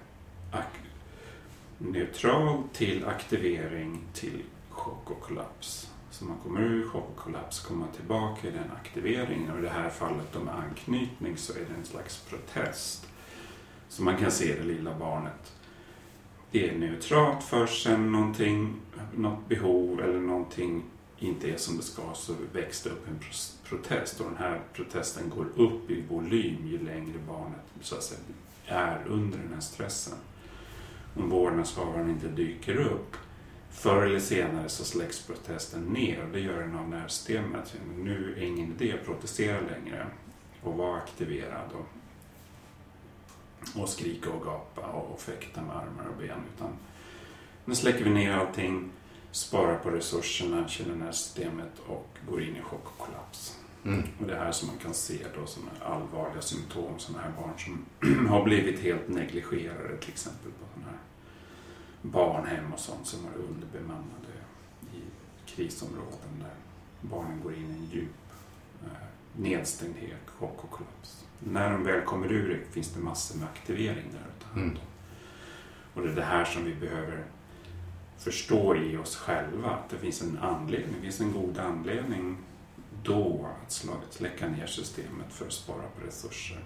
neutral 1.79 2.63
till 2.73 3.05
aktivering 3.05 4.01
till 4.13 4.43
chock 4.71 5.11
och 5.11 5.21
kollaps. 5.21 5.92
Så 6.23 6.29
man 6.29 6.39
kommer 6.39 6.61
ur 6.61 6.89
chock 6.89 7.09
och 7.09 7.17
kollaps, 7.17 7.61
kommer 7.61 7.87
tillbaka 7.97 8.49
i 8.49 8.51
den 8.51 8.71
aktiveringen. 8.81 9.51
Och 9.51 9.59
i 9.59 9.63
det 9.63 9.69
här 9.69 9.91
fallet 9.91 10.33
då 10.33 10.41
med 10.41 10.55
anknytning 10.55 11.37
så 11.37 11.53
är 11.53 11.57
det 11.59 11.75
en 11.79 11.85
slags 11.85 12.19
protest. 12.19 13.07
Så 13.89 14.03
man 14.03 14.17
kan 14.17 14.31
se 14.31 14.55
det 14.55 14.65
lilla 14.65 14.99
barnet 14.99 15.53
är 16.53 16.79
neutralt 16.79 17.45
först, 17.45 17.83
sen 17.83 18.13
någonting, 18.13 18.81
något 19.17 19.49
behov 19.49 20.01
eller 20.01 20.21
någonting 20.21 20.83
inte 21.19 21.51
är 21.51 21.57
som 21.57 21.77
det 21.77 21.83
ska 21.83 22.03
så 22.15 22.35
växte 22.53 22.89
upp 22.89 23.09
en 23.09 23.19
protest 23.69 24.21
och 24.21 24.27
den 24.27 24.39
här 24.39 24.61
protesten 24.73 25.31
går 25.31 25.47
upp 25.57 25.91
i 25.91 26.05
volym 26.09 26.67
ju 26.67 26.79
längre 26.85 27.19
barnet 27.29 27.67
så 27.81 27.95
att 27.95 28.03
säga, 28.03 28.21
är 28.67 29.05
under 29.09 29.39
den 29.39 29.53
här 29.55 29.61
stressen. 29.61 30.19
Om 31.17 31.31
vårdnadshavaren 31.31 32.11
inte 32.11 32.29
dyker 32.29 32.77
upp 32.77 33.17
Förr 33.73 34.03
eller 34.03 34.21
senare 34.21 34.69
så 34.69 34.85
släcks 34.85 35.27
protesten 35.27 35.83
ner 35.83 36.23
och 36.23 36.29
det 36.33 36.41
gör 36.41 36.61
den 36.61 36.77
av 36.77 36.89
nervsystemet. 36.89 37.75
Nu 37.99 38.35
är 38.39 38.43
ingen 38.43 38.73
idé 38.73 38.93
att 38.93 39.07
protestera 39.07 39.61
längre 39.61 40.07
och 40.63 40.77
vara 40.77 40.97
aktiverad 40.97 41.71
och, 41.73 41.89
och 43.83 43.89
skrika 43.89 44.31
och 44.31 44.45
gapa 44.45 44.81
och, 44.81 45.13
och 45.13 45.21
fäkta 45.21 45.63
med 45.63 45.77
armar 45.77 46.07
och 46.11 46.17
ben. 46.19 46.39
Utan 46.57 46.73
nu 47.65 47.75
släcker 47.75 48.05
vi 48.05 48.11
ner 48.11 48.33
allting, 48.33 48.91
sparar 49.31 49.79
på 49.79 49.91
resurserna, 49.91 50.69
känner 50.69 50.95
nervsystemet 50.95 51.79
och 51.87 52.09
går 52.29 52.43
in 52.43 52.57
i 52.57 52.61
chock 52.61 52.85
och 52.85 52.99
kollaps. 52.99 53.59
Mm. 53.85 54.03
Och 54.21 54.27
det 54.27 54.37
här 54.37 54.53
som 54.53 54.69
man 54.69 54.79
kan 54.79 54.95
se 54.95 55.19
då 55.41 55.47
som 55.47 55.63
allvarliga 55.85 56.43
symptom, 56.43 56.99
sådana 56.99 57.25
här 57.25 57.33
barn 57.43 57.55
som 57.59 58.27
har 58.29 58.45
blivit 58.45 58.81
helt 58.81 59.09
negligerade 59.09 59.97
till 59.97 60.11
exempel 60.11 60.53
på 60.53 60.65
sådana 60.75 60.91
här 60.91 60.99
barnhem 62.03 62.73
och 62.73 62.79
sånt 62.79 63.07
som 63.07 63.22
underbemannade 63.63 64.33
i 64.93 65.01
krisområden 65.47 66.39
där 66.41 66.55
barnen 67.01 67.41
går 67.43 67.55
in 67.55 67.71
i 67.71 67.79
en 67.79 67.89
djup 67.91 68.11
eh, 68.85 69.07
nedstängdhet, 69.37 70.21
chock 70.27 70.65
och 70.65 70.71
kollaps. 70.71 71.25
När 71.39 71.71
de 71.71 71.85
väl 71.85 72.05
kommer 72.05 72.33
ur 72.33 72.49
det 72.49 72.73
finns 72.73 72.91
det 72.93 73.01
massor 73.01 73.39
med 73.39 73.49
aktivering 73.49 74.05
där 74.13 74.19
att 74.19 74.41
ta 74.41 74.49
hand 74.49 74.63
om. 74.63 74.71
Mm. 74.71 74.83
Och 75.95 76.03
det 76.03 76.11
är 76.11 76.17
det 76.17 76.23
här 76.23 76.45
som 76.45 76.65
vi 76.65 76.75
behöver 76.75 77.25
förstå 78.19 78.77
i 78.77 78.97
oss 78.97 79.17
själva, 79.17 79.71
att 79.71 79.91
det 79.91 79.99
finns 79.99 80.23
en 80.23 80.39
anledning, 80.39 80.95
det 80.95 81.01
finns 81.01 81.21
en 81.21 81.33
god 81.33 81.59
anledning 81.59 82.37
då 83.03 83.49
att 83.67 83.73
släcka 84.11 84.49
ner 84.49 84.67
systemet 84.67 85.33
för 85.33 85.47
att 85.47 85.53
spara 85.53 85.83
på 85.99 86.07
resurser. 86.07 86.59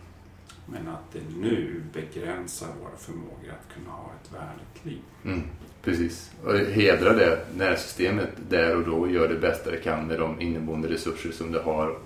Men 0.66 0.88
att 0.88 1.12
det 1.12 1.20
nu 1.40 1.82
begränsar 1.92 2.68
våra 2.80 2.96
förmågor 2.98 3.50
att 3.50 3.74
kunna 3.74 3.90
ha 3.90 4.10
ett 4.22 4.32
värdigt 4.32 4.84
liv. 4.84 5.00
Mm, 5.24 5.42
precis. 5.82 6.30
Och 6.44 6.54
hedra 6.58 7.12
det 7.12 7.38
nervsystemet 7.56 8.30
där 8.48 8.76
och 8.76 8.84
då 8.84 9.10
gör 9.10 9.28
det 9.28 9.38
bästa 9.38 9.70
det 9.70 9.76
kan 9.76 10.06
med 10.06 10.18
de 10.18 10.40
inneboende 10.40 10.88
resurser 10.88 11.32
som 11.32 11.52
det 11.52 11.60
har 11.60 11.98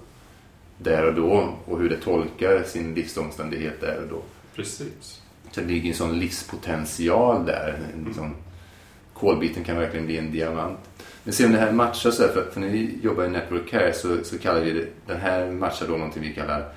där 0.79 1.07
och 1.07 1.15
då 1.15 1.55
och 1.65 1.81
hur 1.81 1.89
det 1.89 1.97
tolkar 1.97 2.63
sin 2.63 2.95
livsomständighet 2.95 3.81
där 3.81 4.03
och 4.03 4.09
då. 4.09 4.23
Precis. 4.55 5.23
Så 5.51 5.61
det 5.61 5.67
ligger 5.67 5.89
en 5.89 5.97
sån 5.97 6.19
livspotential 6.19 7.47
där. 7.47 7.79
En 7.95 8.05
liksom, 8.05 8.35
kolbiten 9.15 9.65
kan 9.65 9.77
verkligen 9.77 10.07
bli 10.07 10.19
en 10.19 10.33
diamant. 10.33 10.79
Men 11.25 11.33
se 11.33 11.47
om 11.47 11.53
det 11.53 11.59
här 11.59 11.73
matchar 11.73 12.11
så 12.11 12.23
här, 12.23 12.33
för, 12.33 12.51
för 12.51 12.61
när 12.61 12.69
vi 12.69 12.99
jobbar 13.03 13.25
i 13.25 13.29
Network 13.29 13.71
Care 13.71 13.93
så, 13.93 14.25
så 14.25 14.39
kallar 14.39 14.61
vi 14.61 14.73
det, 14.73 14.87
den 15.07 15.21
här 15.21 15.51
matchar 15.51 15.87
då 15.87 15.93
någonting 15.93 16.23
vi 16.23 16.35
kallar 16.35 16.73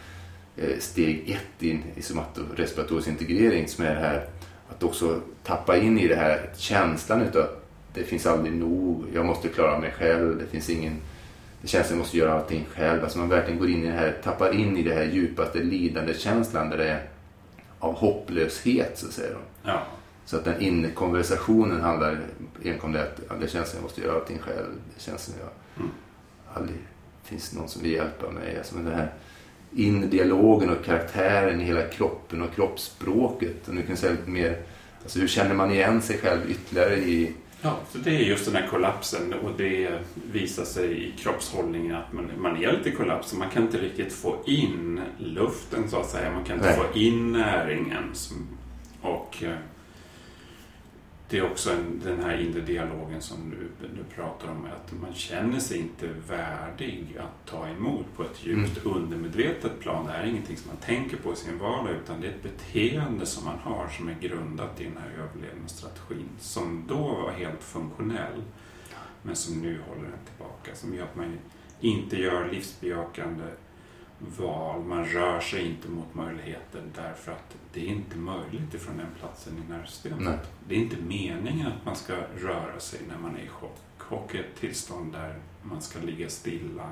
steg 0.79 1.29
ett 1.29 1.63
in 1.63 1.83
i 1.95 2.01
somatorespiratorisk 2.01 3.07
integrering 3.07 3.67
som 3.67 3.85
är 3.85 3.95
det 3.95 4.01
här 4.01 4.25
att 4.69 4.83
också 4.83 5.21
tappa 5.43 5.77
in 5.77 5.99
i 5.99 6.07
det 6.07 6.15
här 6.15 6.49
känslan 6.57 7.21
utav 7.21 7.41
att 7.41 7.65
det 7.93 8.03
finns 8.03 8.25
aldrig 8.25 8.53
nog, 8.53 9.05
jag 9.13 9.25
måste 9.25 9.47
klara 9.47 9.79
mig 9.79 9.91
själv, 9.91 10.37
det 10.37 10.45
finns 10.45 10.69
ingen 10.69 11.01
det 11.63 11.69
känns 11.69 11.85
att 11.85 11.91
jag 11.91 11.99
måste 11.99 12.17
göra 12.17 12.33
allting 12.33 12.65
själv. 12.75 13.03
Alltså 13.03 13.19
man 13.19 13.29
verkligen 13.29 13.59
går 13.59 13.69
in 13.69 13.83
i 13.83 13.87
det 13.87 13.93
här, 13.93 14.15
tappar 14.23 14.53
in 14.53 14.77
i 14.77 14.83
det 14.83 14.93
här 14.93 15.03
djupaste 15.03 15.59
lidande-känslan 15.63 16.69
där 16.69 16.77
det 16.77 16.89
är 16.89 17.05
av 17.79 17.93
hopplöshet 17.93 18.97
så 18.97 19.07
att 19.07 19.13
säga. 19.13 19.35
Ja. 19.63 19.83
Så 20.25 20.37
att 20.37 20.45
den 20.45 20.61
inne 20.61 20.89
konversationen 20.89 21.81
handlar 21.81 22.19
enkom 22.63 22.89
om 22.89 22.93
det 22.93 23.03
att 23.03 23.41
det 23.41 23.47
känns 23.47 23.69
som 23.69 23.77
jag 23.77 23.83
måste 23.83 24.01
göra 24.01 24.15
allting 24.15 24.39
själv. 24.39 24.67
Det 24.95 25.01
känns 25.01 25.23
som 25.23 25.33
jag 25.39 25.49
mm. 25.77 25.91
aldrig 26.53 26.77
finns 27.23 27.53
någon 27.53 27.69
som 27.69 27.81
vill 27.81 27.91
hjälpa 27.91 28.31
mig. 28.31 28.57
Alltså 28.57 28.75
det 28.75 28.95
här 28.95 29.13
in 29.75 30.09
dialogen 30.09 30.69
och 30.69 30.85
karaktären 30.85 31.61
i 31.61 31.63
hela 31.63 31.81
kroppen 31.81 32.41
och 32.41 32.55
kroppsspråket. 32.55 33.67
Och 33.67 33.75
nu 33.75 33.81
kan 33.81 33.97
säga 33.97 34.11
lite 34.11 34.29
mer, 34.29 34.57
alltså 35.03 35.19
hur 35.19 35.27
känner 35.27 35.55
man 35.55 35.71
igen 35.71 36.01
sig 36.01 36.17
själv 36.17 36.51
ytterligare 36.51 36.95
i... 36.95 37.31
Ja, 37.61 37.79
så 37.91 37.97
det 37.97 38.09
är 38.09 38.19
just 38.19 38.45
den 38.45 38.55
här 38.55 38.67
kollapsen 38.67 39.33
och 39.33 39.51
det 39.57 39.89
visar 40.31 40.63
sig 40.63 41.07
i 41.07 41.11
kroppshållningen 41.17 41.95
att 41.95 42.13
man, 42.13 42.29
man 42.37 42.63
är 42.63 42.71
lite 42.71 42.91
kollaps. 42.91 43.33
Man 43.33 43.49
kan 43.49 43.63
inte 43.63 43.77
riktigt 43.77 44.13
få 44.13 44.35
in 44.45 45.01
luften 45.17 45.89
så 45.89 45.99
att 45.99 46.09
säga. 46.09 46.31
Man 46.31 46.43
kan 46.43 46.55
inte 46.55 46.67
Nej. 46.67 46.77
få 46.77 46.99
in 46.99 47.31
näringen. 47.31 48.03
Som, 48.13 48.47
och 49.01 49.43
eh, 49.43 49.55
det 51.33 51.39
är 51.39 51.51
också 51.51 51.71
en, 51.71 52.01
den 52.03 52.23
här 52.23 52.37
inre 52.37 52.61
dialogen 52.61 53.21
som 53.21 53.49
du, 53.49 53.87
du 53.87 54.03
pratar 54.15 54.51
om, 54.51 54.65
att 54.65 55.01
man 55.01 55.13
känner 55.13 55.59
sig 55.59 55.77
inte 55.77 56.07
värdig 56.07 57.17
att 57.19 57.49
ta 57.51 57.67
emot 57.67 58.05
på 58.15 58.23
ett 58.23 58.45
djupt 58.45 58.85
mm. 58.85 58.97
undermedvetet 58.97 59.79
plan. 59.79 60.05
Det 60.05 60.11
här 60.11 60.23
är 60.23 60.27
ingenting 60.27 60.57
som 60.57 60.67
man 60.67 60.77
tänker 60.77 61.17
på 61.17 61.33
i 61.33 61.35
sin 61.35 61.59
vardag, 61.59 61.95
utan 62.03 62.21
det 62.21 62.27
är 62.27 62.31
ett 62.31 62.43
beteende 62.43 63.25
som 63.25 63.45
man 63.45 63.59
har 63.59 63.87
som 63.87 64.07
är 64.09 64.15
grundat 64.21 64.81
i 64.81 64.83
den 64.83 64.97
här 64.97 65.23
överlevnadsstrategin, 65.23 66.29
som 66.39 66.83
då 66.87 67.07
var 67.07 67.31
helt 67.31 67.63
funktionell, 67.63 68.41
men 69.21 69.35
som 69.35 69.61
nu 69.61 69.81
håller 69.87 70.03
den 70.03 70.25
tillbaka, 70.25 70.75
som 70.75 70.95
gör 70.95 71.03
att 71.03 71.15
man 71.15 71.37
inte 71.79 72.17
gör 72.17 72.51
livsbejakande 72.51 73.43
val, 74.37 74.83
man 74.83 75.05
rör 75.05 75.39
sig 75.39 75.65
inte 75.65 75.89
mot 75.89 76.15
möjligheter 76.15 76.83
därför 76.95 77.31
att 77.31 77.57
det 77.73 77.79
är 77.79 77.87
inte 77.87 78.17
möjligt 78.17 78.73
ifrån 78.73 78.97
den 78.97 79.07
platsen 79.19 79.53
i 79.57 79.71
nervsystemet. 79.71 80.51
Det 80.67 80.75
är 80.75 80.79
inte 80.79 80.97
meningen 81.07 81.67
att 81.67 81.85
man 81.85 81.95
ska 81.95 82.15
röra 82.37 82.79
sig 82.79 82.99
när 83.07 83.17
man 83.17 83.35
är 83.35 83.43
i 83.43 83.47
chock. 83.47 83.77
Chock 83.97 84.35
är 84.35 84.39
ett 84.39 84.55
tillstånd 84.59 85.11
där 85.11 85.35
man 85.61 85.81
ska 85.81 85.99
ligga 85.99 86.29
stilla 86.29 86.89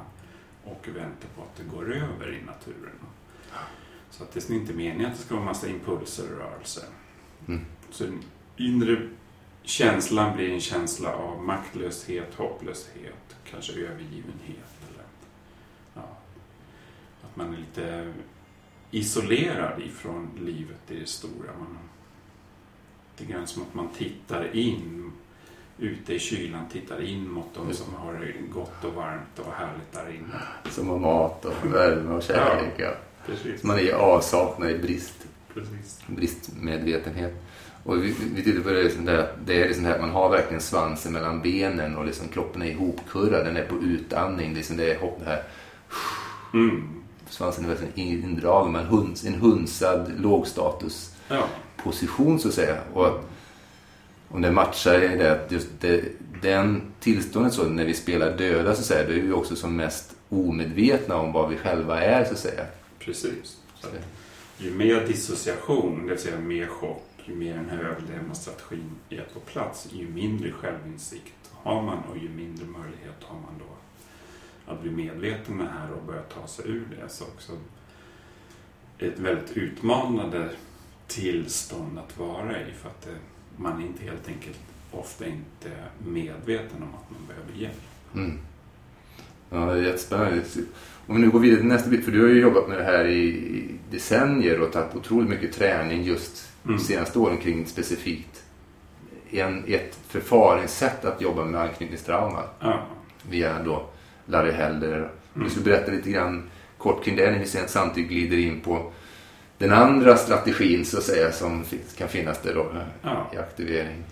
och 0.64 0.88
vänta 0.88 1.28
på 1.36 1.42
att 1.42 1.56
det 1.56 1.64
går 1.64 1.94
över 1.96 2.34
i 2.34 2.46
naturen. 2.46 3.00
Så 4.10 4.24
att 4.24 4.32
det 4.32 4.50
är 4.50 4.54
inte 4.54 4.74
meningen 4.74 5.12
att 5.12 5.18
det 5.18 5.24
ska 5.24 5.36
vara 5.36 5.46
massa 5.46 5.70
impulser 5.70 6.34
och 6.34 6.40
rörelser. 6.40 6.84
Mm. 7.48 7.62
Så 7.92 8.04
den 8.04 8.24
inre 8.58 9.10
känslan 9.64 10.36
blir 10.36 10.50
en 10.50 10.62
känsla 10.62 11.14
av 11.16 11.44
maktlöshet, 11.44 12.36
hopplöshet, 12.36 13.36
kanske 13.52 13.74
övergivenhet 13.74 14.81
att 17.32 17.38
man 17.38 17.54
är 17.54 17.58
lite 17.58 18.14
isolerad 18.92 19.82
ifrån 19.82 20.30
livet 20.40 20.92
i 20.92 21.00
det 21.00 21.10
stora. 21.10 21.52
Man, 21.60 21.78
det 23.18 23.24
är 23.24 23.28
grann 23.28 23.48
som 23.48 23.62
att 23.62 23.74
man 23.74 23.90
tittar 23.98 24.56
in 24.56 25.12
ute 25.78 26.14
i 26.14 26.20
kylan, 26.20 26.70
tittar 26.72 27.02
in 27.02 27.32
mot 27.32 27.56
dem 27.56 27.74
som 27.74 27.96
har 27.96 28.14
det 28.14 28.54
gott 28.54 28.84
och 28.84 28.94
varmt 28.94 29.40
och 29.40 29.54
härligt 29.54 29.92
där 29.92 30.10
inne. 30.10 30.42
Som 30.70 30.90
har 30.90 31.00
mat 31.00 31.46
och 31.46 31.74
värme 31.74 32.16
och 32.16 32.24
kärlek. 32.24 32.74
Ja, 32.78 32.92
precis. 33.26 33.64
Man 33.64 33.78
är 33.78 33.82
i 33.82 33.92
avsaknad, 33.92 34.72
i 34.72 34.78
brist, 34.78 35.28
precis. 35.54 36.04
bristmedvetenhet. 36.08 37.34
Och 37.84 38.04
vi, 38.04 38.16
vi 38.36 38.44
tittar 38.44 38.62
på 38.62 38.70
det, 38.70 38.84
liksom 38.84 39.06
där, 39.06 39.36
det 39.46 39.64
är 39.64 39.68
liksom 39.68 39.86
här 39.86 39.96
att 39.96 40.02
man 40.02 40.10
har 40.10 40.30
verkligen 40.30 40.62
svansen 40.62 41.14
mellan 41.14 41.42
benen 41.42 41.96
och 41.96 42.06
liksom 42.06 42.28
kroppen 42.28 42.62
är 42.62 42.72
ihopkurrad, 42.72 43.46
den 43.46 43.58
är 43.58 43.66
på 43.66 43.76
utandning. 43.76 44.54
Liksom 44.54 44.78
det 44.78 44.92
är 44.92 45.00
hopp, 45.00 45.20
det 45.20 45.26
här. 45.26 45.44
Mm 46.54 47.01
svansen 47.32 47.66
är 47.66 48.00
indragen, 48.00 48.72
men 48.72 48.86
huns, 48.86 49.26
en 49.26 49.36
hunsad 49.36 50.12
lågstatusposition 50.18 52.34
ja. 52.34 52.40
så 52.40 52.48
att 52.48 52.54
säga. 52.54 52.78
Och 52.94 53.26
om 54.28 54.42
det 54.42 54.52
matchar 54.52 55.00
det 55.00 55.32
att 55.32 55.52
just 55.52 55.68
det, 55.80 56.04
den 56.42 56.82
tillståndet 57.00 57.54
så 57.54 57.64
när 57.64 57.86
vi 57.86 57.94
spelar 57.94 58.38
döda 58.38 58.76
så 58.76 58.80
att 58.80 58.86
säga, 58.86 59.08
då 59.08 59.14
är 59.14 59.22
vi 59.22 59.32
också 59.32 59.56
som 59.56 59.76
mest 59.76 60.16
omedvetna 60.30 61.16
om 61.16 61.32
vad 61.32 61.50
vi 61.50 61.58
själva 61.58 62.02
är 62.02 62.26
så 62.26 62.32
att 62.32 62.40
säga. 62.40 62.66
Precis. 63.00 63.58
Så. 63.80 63.88
Ju 64.58 64.74
mer 64.74 65.08
dissociation, 65.08 66.04
det 66.04 66.10
vill 66.14 66.22
säga 66.22 66.40
mer 66.40 66.68
chock, 66.68 67.08
ju 67.26 67.36
mer 67.36 67.54
den 67.54 67.70
här 67.70 67.78
överlevnadsstrategin 67.78 68.92
är 69.10 69.26
på 69.34 69.40
plats, 69.40 69.88
ju 69.92 70.08
mindre 70.08 70.52
självinsikt 70.52 71.34
har 71.64 71.82
man 71.82 71.98
och 72.12 72.18
ju 72.18 72.30
mindre 72.30 72.66
möjlighet 72.66 73.16
har 73.22 73.36
man 73.36 73.60
då 73.60 73.66
att 74.68 74.82
bli 74.82 74.92
medveten 74.92 75.58
med 75.58 75.66
det 75.66 75.72
här 75.72 75.92
och 75.92 76.04
börja 76.08 76.22
ta 76.22 76.48
sig 76.48 76.66
ur 76.68 76.88
det. 77.02 77.10
Så 77.10 77.24
också 77.24 77.52
ett 79.00 79.20
väldigt 79.20 79.58
utmanande 79.58 80.50
tillstånd 81.08 82.00
att 82.00 82.18
vara 82.18 82.62
i 82.62 82.72
för 82.82 82.90
att 82.90 83.02
det, 83.02 83.16
man 83.58 83.82
är 83.82 83.86
inte 83.86 84.04
helt 84.04 84.28
enkelt 84.28 84.60
ofta 84.92 85.26
inte 85.26 85.70
medveten 86.08 86.78
om 86.84 86.90
att 86.96 87.12
man 87.12 87.28
behöver 87.28 87.54
hjälp. 87.62 87.82
Mm. 88.16 88.40
Ja, 89.50 89.58
det 89.74 89.80
är 89.80 89.84
jättespännande. 89.84 90.42
Om 91.08 91.16
vi 91.16 91.22
nu 91.22 91.30
går 91.30 91.40
vidare 91.40 91.60
till 91.60 91.68
nästa 91.68 91.90
bit, 91.90 92.06
för 92.06 92.12
du 92.12 92.22
har 92.22 92.30
ju 92.30 92.42
jobbat 92.42 92.68
med 92.70 92.78
det 92.78 92.84
här 92.84 93.08
i 93.08 93.70
decennier 93.92 94.60
och 94.62 94.72
tagit 94.72 94.96
otroligt 94.96 95.30
mycket 95.30 95.54
träning 95.54 96.04
just 96.04 96.50
de 96.64 96.70
Mm. 96.70 96.80
senaste 96.80 97.20
åren 97.20 97.38
kring 97.38 97.66
specifikt 97.66 98.44
en, 99.32 99.64
ett 99.68 100.00
förfaringssätt 100.08 101.06
att 101.06 101.22
jobba 101.22 101.46
med 101.46 101.62
anknytningstrauma 101.62 102.44
Ja. 102.60 102.86
via 103.30 103.64
då 103.64 103.90
Larry 104.26 104.52
Helder. 104.52 104.98
Mm. 104.98 105.10
Du 105.34 105.50
skulle 105.50 105.66
berätta 105.66 105.92
lite 105.92 106.12
grann 106.12 106.50
kort 106.78 107.04
kring 107.04 107.16
det 107.16 107.32
när 107.32 107.40
vi 107.40 107.46
sen 107.46 107.68
samtidigt 107.68 108.10
glider 108.10 108.38
in 108.38 108.62
på 108.62 108.92
den 109.58 109.74
andra 109.74 110.18
strategin 110.18 110.86
så 110.86 110.98
att 110.98 111.04
säga 111.04 111.32
som 111.32 111.64
kan 111.98 112.08
finnas 112.08 112.42
där 112.42 112.54
då 112.56 112.72
Ja. 113.02 113.32
i 113.34 113.38
aktivering. 113.38 114.04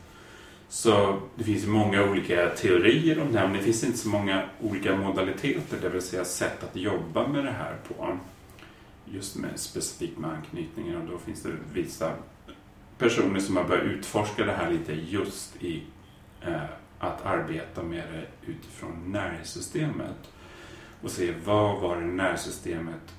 Så 0.70 1.20
det 1.36 1.44
finns 1.44 1.66
många 1.66 2.04
olika 2.04 2.50
teorier 2.50 3.22
om 3.22 3.32
det 3.32 3.40
här, 3.40 3.48
men 3.48 3.58
det 3.58 3.64
finns 3.64 3.84
inte 3.84 3.98
så 3.98 4.10
många 4.10 4.44
olika 4.62 4.96
modaliteter, 4.96 5.78
det 5.82 5.90
vill 5.90 6.02
säga 6.02 6.26
sätt 6.26 6.64
att 6.64 6.76
jobba 6.76 7.28
med 7.28 7.46
det 7.46 7.52
här 7.52 7.76
på. 7.88 8.18
Just 9.06 9.36
med 9.36 9.50
specifikt 9.56 10.18
med 10.18 10.30
anknytningar 10.30 10.98
och 11.00 11.08
då 11.12 11.18
finns 11.18 11.44
det 11.44 11.50
vissa 11.74 12.12
personer 12.98 13.40
som 13.40 13.58
har 13.58 13.64
börjat 13.64 13.86
utforska 13.86 14.46
det 14.46 14.52
här 14.52 14.72
lite 14.72 14.94
just 14.94 15.64
i 15.64 15.84
eh, 16.42 16.54
att 17.00 17.26
arbeta 17.26 17.84
med 17.84 18.04
det 18.14 18.52
utifrån 18.52 19.12
nervsystemet 19.12 20.32
och 21.02 21.12
se 21.12 21.34
vad 21.46 21.82
var 21.82 21.96
det 22.02 22.08
nervsystemet 22.08 23.14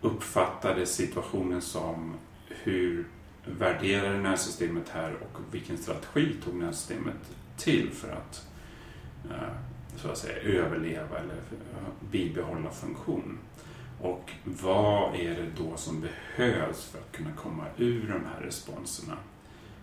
uppfattade 0.00 0.86
situationen 0.86 1.60
som, 1.60 2.14
hur 2.48 3.06
värderade 3.44 4.18
nervsystemet 4.18 4.88
här 4.88 5.14
och 5.14 5.54
vilken 5.54 5.78
strategi 5.78 6.36
tog 6.44 6.54
nervsystemet 6.54 7.36
till 7.56 7.90
för 7.90 8.08
att 8.08 8.46
eh, 9.30 9.54
så 9.96 10.08
att 10.08 10.18
säga 10.18 10.38
överleva 10.38 11.18
eller 11.18 11.34
eh, 11.34 12.10
bibehålla 12.10 12.70
funktion. 12.70 13.38
Och 14.00 14.30
vad 14.44 15.14
är 15.14 15.30
det 15.30 15.50
då 15.56 15.76
som 15.76 16.00
behövs 16.00 16.84
för 16.84 16.98
att 16.98 17.12
kunna 17.12 17.32
komma 17.32 17.64
ur 17.76 18.02
de 18.02 18.24
här 18.34 18.40
responserna? 18.40 19.16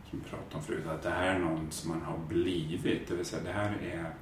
Som 0.10 0.20
vi 0.20 0.30
pratade 0.30 0.56
om 0.56 0.64
förut, 0.64 0.88
att 0.88 1.04
det 1.04 1.10
här 1.10 1.36
är 1.36 1.40
någon 1.40 1.72
som 1.72 1.90
man 1.90 2.02
har 2.02 2.18
blivit, 2.18 3.08
det 3.08 3.16
vill 3.16 3.26
säga 3.26 3.44
det 3.44 3.52
här 3.52 3.78
är 3.82 4.14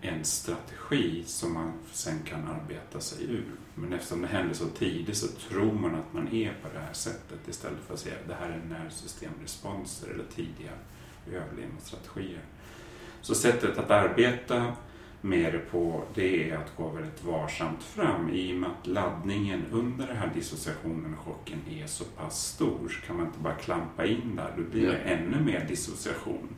en 0.00 0.24
strategi 0.24 1.24
som 1.26 1.54
man 1.54 1.72
sen 1.92 2.18
kan 2.24 2.48
arbeta 2.48 3.00
sig 3.00 3.24
ur. 3.24 3.52
Men 3.74 3.92
eftersom 3.92 4.22
det 4.22 4.28
händer 4.28 4.54
så 4.54 4.66
tidigt 4.66 5.16
så 5.16 5.26
tror 5.26 5.72
man 5.72 5.94
att 5.94 6.12
man 6.12 6.28
är 6.28 6.52
på 6.62 6.68
det 6.74 6.80
här 6.80 6.92
sättet 6.92 7.48
istället 7.48 7.78
för 7.86 7.94
att 7.94 8.00
säga 8.00 8.14
att 8.22 8.28
det 8.28 8.34
här 8.34 8.50
är 8.50 8.78
nervsystemresponser 8.78 10.10
eller 10.10 10.24
tidiga 10.24 10.70
överlevnadsstrategier. 11.32 12.42
Så 13.20 13.34
sättet 13.34 13.78
att 13.78 13.90
arbeta 13.90 14.76
med 15.20 15.52
det 15.52 15.58
på 15.58 16.02
det 16.14 16.50
är 16.50 16.56
att 16.56 16.76
gå 16.76 16.88
väldigt 16.88 17.24
varsamt 17.24 17.82
fram. 17.82 18.30
I 18.30 18.52
och 18.52 18.56
med 18.56 18.70
att 18.70 18.86
laddningen 18.86 19.64
under 19.70 20.06
den 20.06 20.16
här 20.16 20.30
dissociationen 20.34 21.14
och 21.14 21.24
chocken 21.24 21.58
är 21.70 21.86
så 21.86 22.04
pass 22.04 22.46
stor 22.46 22.88
så 22.88 23.06
kan 23.06 23.16
man 23.16 23.26
inte 23.26 23.38
bara 23.38 23.54
klampa 23.54 24.06
in 24.06 24.36
där, 24.36 24.52
då 24.56 24.62
blir 24.62 24.86
det 24.86 24.96
ännu 24.96 25.40
mer 25.40 25.64
dissociation. 25.68 26.48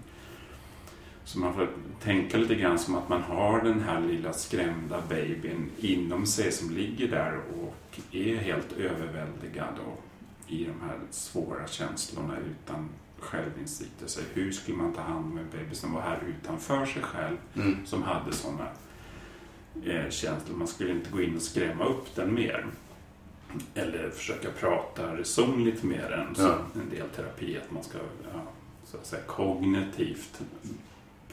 Så 1.25 1.39
man 1.39 1.55
får 1.55 1.69
tänka 2.03 2.37
lite 2.37 2.55
grann 2.55 2.79
som 2.79 2.95
att 2.95 3.09
man 3.09 3.23
har 3.23 3.63
den 3.63 3.81
här 3.81 4.01
lilla 4.01 4.33
skrämda 4.33 5.03
babyn 5.09 5.71
inom 5.79 6.27
sig 6.27 6.53
som 6.53 6.71
ligger 6.71 7.09
där 7.09 7.41
och 7.61 8.01
är 8.13 8.37
helt 8.37 8.73
överväldigad 8.73 9.75
och 9.87 10.03
i 10.49 10.65
de 10.65 10.87
här 10.87 10.99
svåra 11.11 11.67
känslorna 11.67 12.37
utan 12.39 12.89
självinsikter. 13.23 14.07
Så 14.07 14.21
hur 14.35 14.53
skulle 14.53 14.77
man 14.77 14.93
ta 14.93 15.01
hand 15.03 15.25
om 15.25 15.39
en 15.39 15.51
baby 15.59 15.75
som 15.75 15.93
var 15.93 16.01
här 16.01 16.21
utanför 16.29 16.87
sig 16.87 17.03
själv 17.03 17.37
Mm. 17.55 17.87
som 17.87 18.03
hade 18.03 18.33
sådana 18.33 18.67
eh, 19.85 20.11
känslor. 20.11 20.57
Man 20.57 20.69
skulle 20.69 20.91
inte 20.93 21.11
gå 21.11 21.23
in 21.23 21.37
och 21.37 21.43
skrämma 21.43 21.85
upp 21.85 22.15
den 22.15 22.35
mer. 22.35 22.67
Eller 23.75 24.11
försöka 24.11 24.51
prata 24.51 25.17
resonligt 25.17 25.83
med 25.83 26.11
den 26.11 26.35
som 26.35 26.45
Ja. 26.45 26.59
en 26.83 26.91
del 26.91 27.09
terapi. 27.09 27.59
Att 27.59 27.71
man 27.71 27.83
ska 27.85 27.99
ja, 28.35 28.41
så 28.85 28.97
att 28.97 29.07
säga, 29.07 29.23
kognitivt 29.23 30.41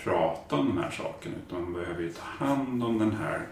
prata 0.04 0.56
om 0.56 0.68
de 0.68 0.78
här 0.78 0.92
sakerna. 0.92 1.36
Utan 1.48 1.62
man 1.64 1.74
behöver 1.74 2.02
ju 2.02 2.10
ta 2.14 2.46
hand 2.46 2.84
om 2.84 3.00
den 3.00 3.12
här 3.12 3.48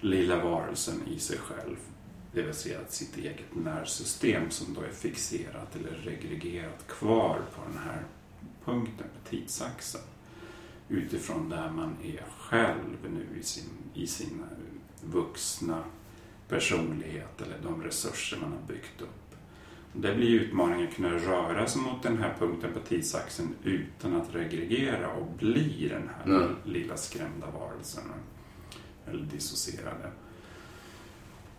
lilla 0.00 0.44
varelsen 0.44 1.02
i 1.08 1.18
sig 1.18 1.38
själv. 1.38 1.76
Det 2.32 2.42
vill 2.42 2.54
säga 2.54 2.80
att 2.80 2.92
sitt 2.92 3.16
eget 3.16 3.54
nervsystem 3.54 4.50
som 4.50 4.74
då 4.74 4.80
är 4.80 4.90
fixerat 4.90 5.76
eller 5.76 5.90
regregerat 5.90 6.86
kvar 6.86 7.40
på 7.54 7.62
den 7.68 7.78
här 7.84 8.02
punkten 8.64 9.06
på 9.14 9.28
tidsaxeln 9.30 10.04
utifrån 10.88 11.48
där 11.48 11.70
man 11.70 11.96
är 12.04 12.24
själv 12.38 12.96
nu 13.12 13.40
i 13.40 13.42
sin, 13.42 13.64
i 13.94 14.06
sin 14.06 14.42
vuxna 15.04 15.84
personlighet 16.48 17.40
eller 17.42 17.58
de 17.62 17.82
resurser 17.82 18.38
man 18.40 18.52
har 18.52 18.68
byggt 18.68 19.00
upp. 19.02 19.08
Och 19.94 20.00
det 20.00 20.14
blir 20.14 20.40
utmaningen 20.40 20.88
att 20.88 20.94
kunna 20.94 21.10
röra 21.14 21.66
sig 21.66 21.82
mot 21.82 22.02
den 22.02 22.18
här 22.18 22.34
punkten 22.38 22.72
på 22.72 22.80
tidsaxeln 22.80 23.54
utan 23.64 24.16
att 24.16 24.34
regregera 24.34 25.10
och 25.12 25.26
bli 25.38 25.88
den 25.88 26.10
här 26.16 26.34
Mm. 26.36 26.56
lilla 26.64 26.96
skrämda 26.96 27.46
varelsen 27.50 28.04
eller 29.06 29.24
dissocierade 29.24 30.10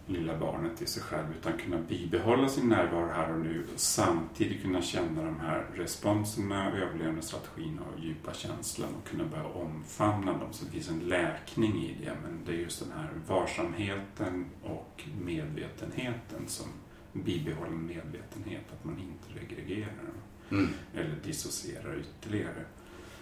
lilla 0.10 0.38
barnet 0.38 0.82
i 0.82 0.86
sig 0.86 1.04
själv 1.04 1.26
utan 1.40 1.54
kunna 1.58 1.78
bibehålla 1.78 2.50
sin 2.50 2.70
närvaro 2.70 3.08
här 3.08 3.34
och 3.34 3.40
nu 3.40 3.66
och 3.74 3.80
samtidigt 3.80 4.62
kunna 4.62 4.82
känna 4.82 5.24
de 5.24 5.40
här 5.40 5.66
responserna, 5.74 6.72
överlevnadsstrategin 6.78 7.80
och 7.80 8.00
djupa 8.00 8.34
känslan 8.34 8.90
och 9.02 9.10
kunna 9.10 9.26
börja 9.26 9.46
omfamna 9.46 10.32
dem. 10.32 10.48
Så 10.52 10.66
det 10.66 10.72
finns 10.72 10.90
en 10.90 11.00
läkning 11.00 11.84
i 11.84 11.98
det 12.06 12.14
men 12.24 12.40
det 12.46 12.52
är 12.52 12.58
just 12.58 12.80
den 12.80 12.92
här 12.98 13.10
varsamheten 13.28 14.46
och 14.64 15.04
medvetenheten 15.22 16.48
som 16.48 16.68
bibehållen 17.14 17.86
medvetenhet, 17.86 18.64
att 18.74 18.86
man 18.86 19.00
inte 19.00 19.40
regregerar 19.40 20.10
Mm. 20.52 20.70
eller 20.96 21.16
dissocierar 21.24 22.00
ytterligare. 22.00 22.66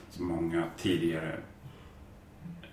Så 0.09 0.23
många 0.23 0.63
tidigare 0.77 1.39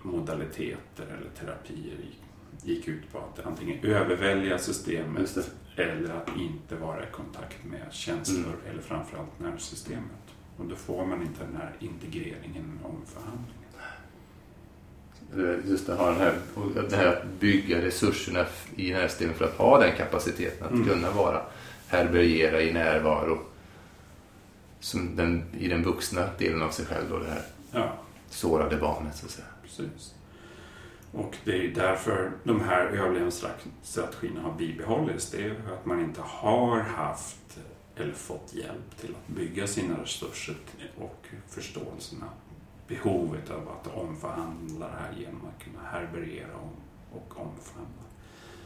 modaliteter 0.03 1.07
eller 1.07 1.31
terapier 1.31 1.97
gick, 1.97 2.21
gick 2.63 2.89
ut 2.89 3.13
på 3.13 3.19
att 3.19 3.47
antingen 3.47 3.85
övervälja 3.85 4.59
systemet 4.59 5.35
det. 5.77 5.83
eller 5.83 6.15
att 6.15 6.29
inte 6.39 6.77
vara 6.77 7.03
i 7.03 7.07
kontakt 7.13 7.65
med 7.65 7.87
känslor 7.93 8.57
eller 8.71 8.83
framförallt 8.83 9.41
nervsystemet. 9.41 10.11
Och 10.59 10.65
då 10.65 10.77
får 10.77 11.07
man 11.07 11.23
inte 11.23 11.45
den 11.45 11.57
här 11.57 11.73
integreringen 11.81 12.79
och 12.83 12.91
omförhandlingen. 12.91 13.51
Eller 15.33 15.61
Just 15.71 15.89
ha 15.89 16.11
den 16.11 16.21
här, 16.21 16.35
det 16.91 16.97
här 16.97 17.07
att 17.07 17.25
bygga 17.41 17.83
resurserna 17.83 18.47
i 18.77 18.93
nervsystemet 18.93 19.37
för 19.37 19.45
att 19.45 19.57
ha 19.57 19.79
den 19.81 19.97
kapaciteten 19.97 20.67
att 20.67 20.73
Mm. 20.73 20.89
kunna 20.89 21.11
vara 21.11 21.43
härbärgera 21.89 22.63
i 22.63 22.73
närvaro 22.73 23.39
som 24.81 25.17
den, 25.17 25.45
i 25.59 25.69
den 25.69 25.83
vuxna 25.83 26.29
delen 26.39 26.63
av 26.63 26.71
sig 26.71 26.87
själv 26.87 27.05
då 27.11 27.19
det 27.19 27.31
här 27.31 27.43
Ja, 27.73 27.99
sårade 28.31 28.77
barnet 28.77 29.17
så 29.17 29.27
att 29.27 29.33
säga. 29.33 29.47
precis. 29.63 30.15
Och 31.15 31.37
det 31.45 31.67
är 31.67 31.69
därför 31.75 32.33
de 32.45 32.61
här 32.61 32.87
överlevnadsstrategierna 32.87 34.41
har 34.41 34.53
bibehållits. 34.53 35.31
Det 35.31 35.45
är 35.45 35.51
att 35.51 35.87
man 35.87 36.01
inte 36.01 36.21
har 36.21 36.81
haft 36.81 37.59
eller 37.97 38.13
fått 38.13 38.55
hjälp 38.55 38.97
till 39.01 39.15
att 39.15 39.35
bygga 39.37 39.67
sina 39.67 40.03
resurser 40.03 40.57
och 40.99 41.27
förståelsen 41.49 42.23
av 42.23 42.29
behovet 42.89 43.51
av 43.51 43.69
att 43.69 43.97
omförhandla 43.97 44.87
det 44.87 44.97
här 45.03 45.13
genom 45.19 45.41
att 45.47 45.65
kunna 45.65 45.79
härbärgera 45.91 46.57
och, 46.57 47.17
och 47.17 47.41
omförhandla. 47.41 48.03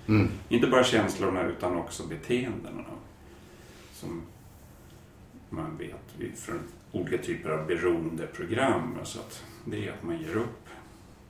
Mm. 0.08 0.28
Inte 0.48 0.66
bara 0.66 0.84
känslorna 0.84 1.42
utan 1.42 1.76
också 1.76 2.06
beteendena. 2.06 2.84
Som 3.92 4.22
man 5.50 5.76
vet 5.76 6.38
från 6.38 6.60
olika 6.92 7.18
typer 7.18 7.50
av 7.50 7.66
beroendeprogram. 7.66 8.98
Så 9.04 9.18
att 9.18 9.44
det 9.64 9.88
är 9.88 9.92
att 9.92 10.02
man 10.02 10.18
ger 10.18 10.36
upp 10.36 10.68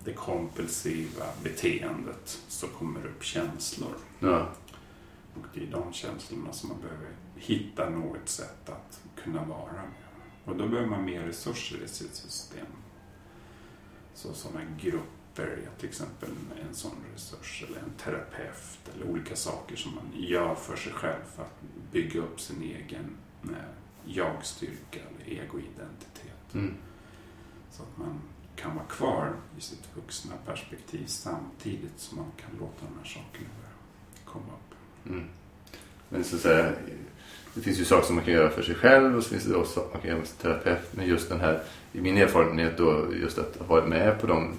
det 0.04 0.12
kompulsiva 0.12 1.24
beteendet 1.42 2.42
så 2.48 2.66
kommer 2.66 3.06
upp 3.06 3.24
känslor. 3.24 3.94
Ja. 4.18 4.48
Och 5.34 5.46
det 5.54 5.62
är 5.62 5.70
de 5.70 5.92
känslorna 5.92 6.52
som 6.52 6.68
man 6.68 6.80
behöver 6.80 7.08
hitta 7.36 7.90
något 7.90 8.28
sätt 8.28 8.68
att 8.68 9.00
kunna 9.24 9.44
vara 9.44 9.72
med. 9.72 10.08
Och 10.44 10.56
då 10.56 10.68
behöver 10.68 10.88
man 10.88 11.04
mer 11.04 11.22
resurser 11.22 11.84
i 11.84 11.88
sitt 11.88 12.14
system. 12.14 12.66
Så 14.14 14.34
sådana 14.34 14.60
grupper 14.80 15.46
är 15.46 15.78
till 15.78 15.88
exempel 15.88 16.30
en 16.68 16.74
sån 16.74 16.96
resurs, 17.14 17.64
eller 17.68 17.78
en 17.78 17.90
terapeut, 17.98 18.90
eller 18.94 19.06
olika 19.10 19.36
saker 19.36 19.76
som 19.76 19.94
man 19.94 20.22
gör 20.22 20.54
för 20.54 20.76
sig 20.76 20.92
själv 20.92 21.22
för 21.36 21.42
att 21.42 21.60
bygga 21.92 22.20
upp 22.20 22.40
sin 22.40 22.62
egen 22.62 23.16
eh, 23.44 23.56
jag-styrka 24.04 25.00
eller 25.00 25.42
egoidentitet. 25.42 26.54
Mm. 26.54 26.74
Så 27.70 27.82
att 27.82 27.98
man 27.98 28.20
kan 28.62 28.74
vara 28.74 28.86
kvar 28.86 29.32
i 29.58 29.60
sitt 29.60 29.88
vuxna 29.94 30.32
perspektiv 30.46 31.04
samtidigt 31.06 31.92
som 31.96 32.18
man 32.18 32.26
kan 32.36 32.50
låta 32.60 32.80
de 32.80 32.98
här 32.98 33.08
sakerna 33.08 33.48
komma 34.24 34.44
upp. 34.44 35.08
Mm. 35.10 35.24
Men 36.08 36.24
så 36.24 36.36
att 36.36 36.42
säga, 36.42 36.72
det 37.54 37.60
finns 37.60 37.78
ju 37.80 37.84
saker 37.84 38.06
som 38.06 38.14
man 38.16 38.24
kan 38.24 38.34
göra 38.34 38.50
för 38.50 38.62
sig 38.62 38.74
själv 38.74 39.16
och 39.16 39.22
så 39.22 39.30
finns 39.30 39.44
det 39.44 39.54
också 39.54 39.80
saker 39.80 39.92
man 39.92 40.02
kan 40.02 40.10
göra 40.10 40.20
som 40.20 40.36
terapeut. 40.38 40.88
Men 40.90 41.06
just 41.06 41.28
den 41.28 41.40
här, 41.40 41.62
i 41.92 42.00
min 42.00 42.16
erfarenhet 42.16 42.76
då, 42.76 43.06
just 43.22 43.38
att 43.38 43.56
ha 43.56 43.66
varit 43.66 43.88
med 43.88 44.20
på 44.20 44.26
de 44.26 44.52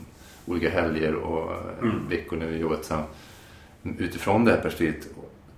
olika 0.45 0.69
helger 0.69 1.15
och 1.15 1.51
Mm. 1.83 2.07
veckor 2.09 2.37
när 2.37 2.47
vi 2.47 2.57
jobbat 2.57 2.79
tillsammans. 2.79 3.09
Utifrån 3.97 4.45
det 4.45 4.51
här 4.51 4.61
perspektivet, 4.61 5.07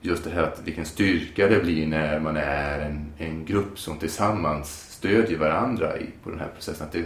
just 0.01 0.23
det 0.23 0.29
här 0.29 0.43
att 0.43 0.61
vilken 0.63 0.85
styrka 0.85 1.47
det 1.47 1.59
blir 1.59 1.87
när 1.87 2.19
man 2.19 2.37
är 2.37 2.79
en, 2.79 3.13
en 3.17 3.45
grupp 3.45 3.79
som 3.79 3.97
tillsammans 3.97 4.87
stödjer 4.89 5.37
varandra 5.37 5.97
i, 5.97 6.09
på 6.23 6.29
den 6.29 6.39
här 6.39 6.49
processen. 6.55 6.87
Att 6.87 6.91
det, 6.93 7.05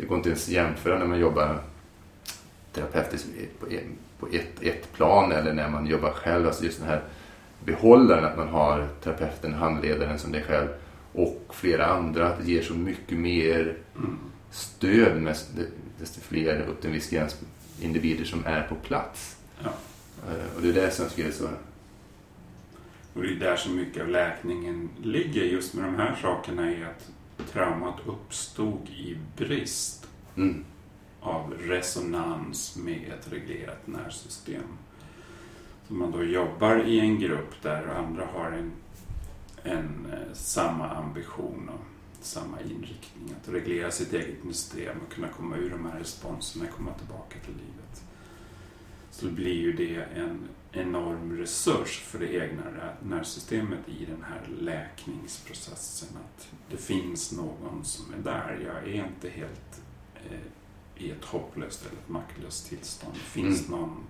det 0.00 0.06
går 0.06 0.16
inte 0.16 0.28
ens 0.28 0.44
att 0.48 0.52
jämföra 0.54 0.98
när 0.98 1.06
man 1.06 1.20
jobbar 1.20 1.60
terapeutiskt 2.72 3.28
på, 4.18 4.26
ett, 4.32 4.62
ett 4.62 4.92
plan 4.92 5.32
eller 5.32 5.52
när 5.52 5.68
man 5.68 5.86
jobbar 5.86 6.10
själv. 6.10 6.46
Alltså 6.46 6.64
just 6.64 6.78
den 6.78 6.88
här 6.88 7.02
behållaren 7.64 8.24
att 8.24 8.36
man 8.36 8.48
har 8.48 8.88
terapeuten, 9.02 9.54
handledaren 9.54 10.18
som 10.18 10.32
dig 10.32 10.42
själv 10.42 10.68
och 11.12 11.46
flera 11.54 11.86
andra. 11.86 12.28
Att 12.28 12.44
det 12.44 12.52
ger 12.52 12.62
så 12.62 12.74
mycket 12.74 13.18
mer 13.18 13.76
stöd 14.50 15.22
med 15.22 15.36
desto 16.00 16.20
fler 16.20 16.60
upp 16.68 16.80
till 16.80 16.90
en 16.90 16.94
viss 16.94 17.10
gräns 17.10 17.36
individer 17.80 18.24
som 18.24 18.46
är 18.46 18.62
på 18.62 18.74
plats. 18.74 19.36
Ja. 19.62 19.70
Eh, 20.28 20.56
Och 20.56 20.62
det 20.62 20.68
är 20.68 20.72
det 20.72 20.90
som 20.90 21.02
jag 21.04 21.14
tycker 21.14 21.28
är 21.28 21.32
så... 21.32 21.48
Och 23.14 23.22
det 23.22 23.28
är 23.28 23.34
där 23.34 23.56
så 23.56 23.70
mycket 23.70 24.02
av 24.02 24.08
läkningen 24.08 24.90
ligger 25.02 25.42
just 25.42 25.74
med 25.74 25.84
de 25.84 25.94
här 25.94 26.18
sakerna 26.22 26.70
är 26.70 26.84
att 26.84 27.10
traumat 27.40 27.96
uppstod 28.06 28.88
i 28.88 29.18
brist 29.36 30.00
Mm, 30.36 30.64
av 31.20 31.54
resonans 31.54 32.76
med 32.76 33.12
ett 33.12 33.32
reglerat 33.32 33.86
nervsystem. 33.86 34.62
Så 35.88 35.94
man 35.94 36.10
då 36.10 36.24
jobbar 36.24 36.84
i 36.86 37.00
en 37.00 37.20
grupp 37.20 37.62
där 37.62 37.86
andra 37.86 38.26
har 38.26 38.50
en, 38.50 38.72
en 39.62 40.06
eh, 40.12 40.32
samma 40.34 40.88
ambition 40.88 41.68
och 41.68 41.84
samma 42.24 42.60
inriktning 42.60 43.34
att 43.42 43.48
reglera 43.48 43.90
sitt 43.90 44.12
eget 44.12 44.36
system 44.42 44.96
och 45.06 45.14
kunna 45.14 45.28
komma 45.28 45.56
ur 45.56 45.70
de 45.70 45.86
här 45.86 45.98
responserna 45.98 46.64
och 46.64 46.76
komma 46.76 46.92
tillbaka 46.92 47.38
till 47.44 47.54
livet. 47.54 48.02
Så 49.10 49.26
blir 49.26 49.54
ju 49.54 49.72
det 49.72 49.94
en 50.14 50.48
enorm 50.72 51.36
resurs 51.36 51.98
för 52.00 52.18
det 52.18 52.34
egna 52.34 52.62
nervsystemet 53.02 53.88
i 53.88 54.04
den 54.04 54.22
här 54.22 54.48
läkningsprocessen. 54.60 56.08
Att 56.16 56.48
det 56.70 56.76
finns 56.76 57.32
någon 57.32 57.84
som 57.84 58.14
är 58.14 58.18
där. 58.18 58.60
Jag 58.64 58.94
är 58.94 59.04
inte 59.06 59.28
helt 59.28 59.82
eh, 60.14 61.02
i 61.04 61.10
ett 61.10 61.24
hopplöst 61.24 61.86
eller 61.86 62.00
ett 62.00 62.08
maktlöst 62.08 62.68
tillstånd. 62.68 63.14
Det 63.14 63.20
finns 63.20 63.68
Mm. 63.68 63.80
någon 63.80 64.04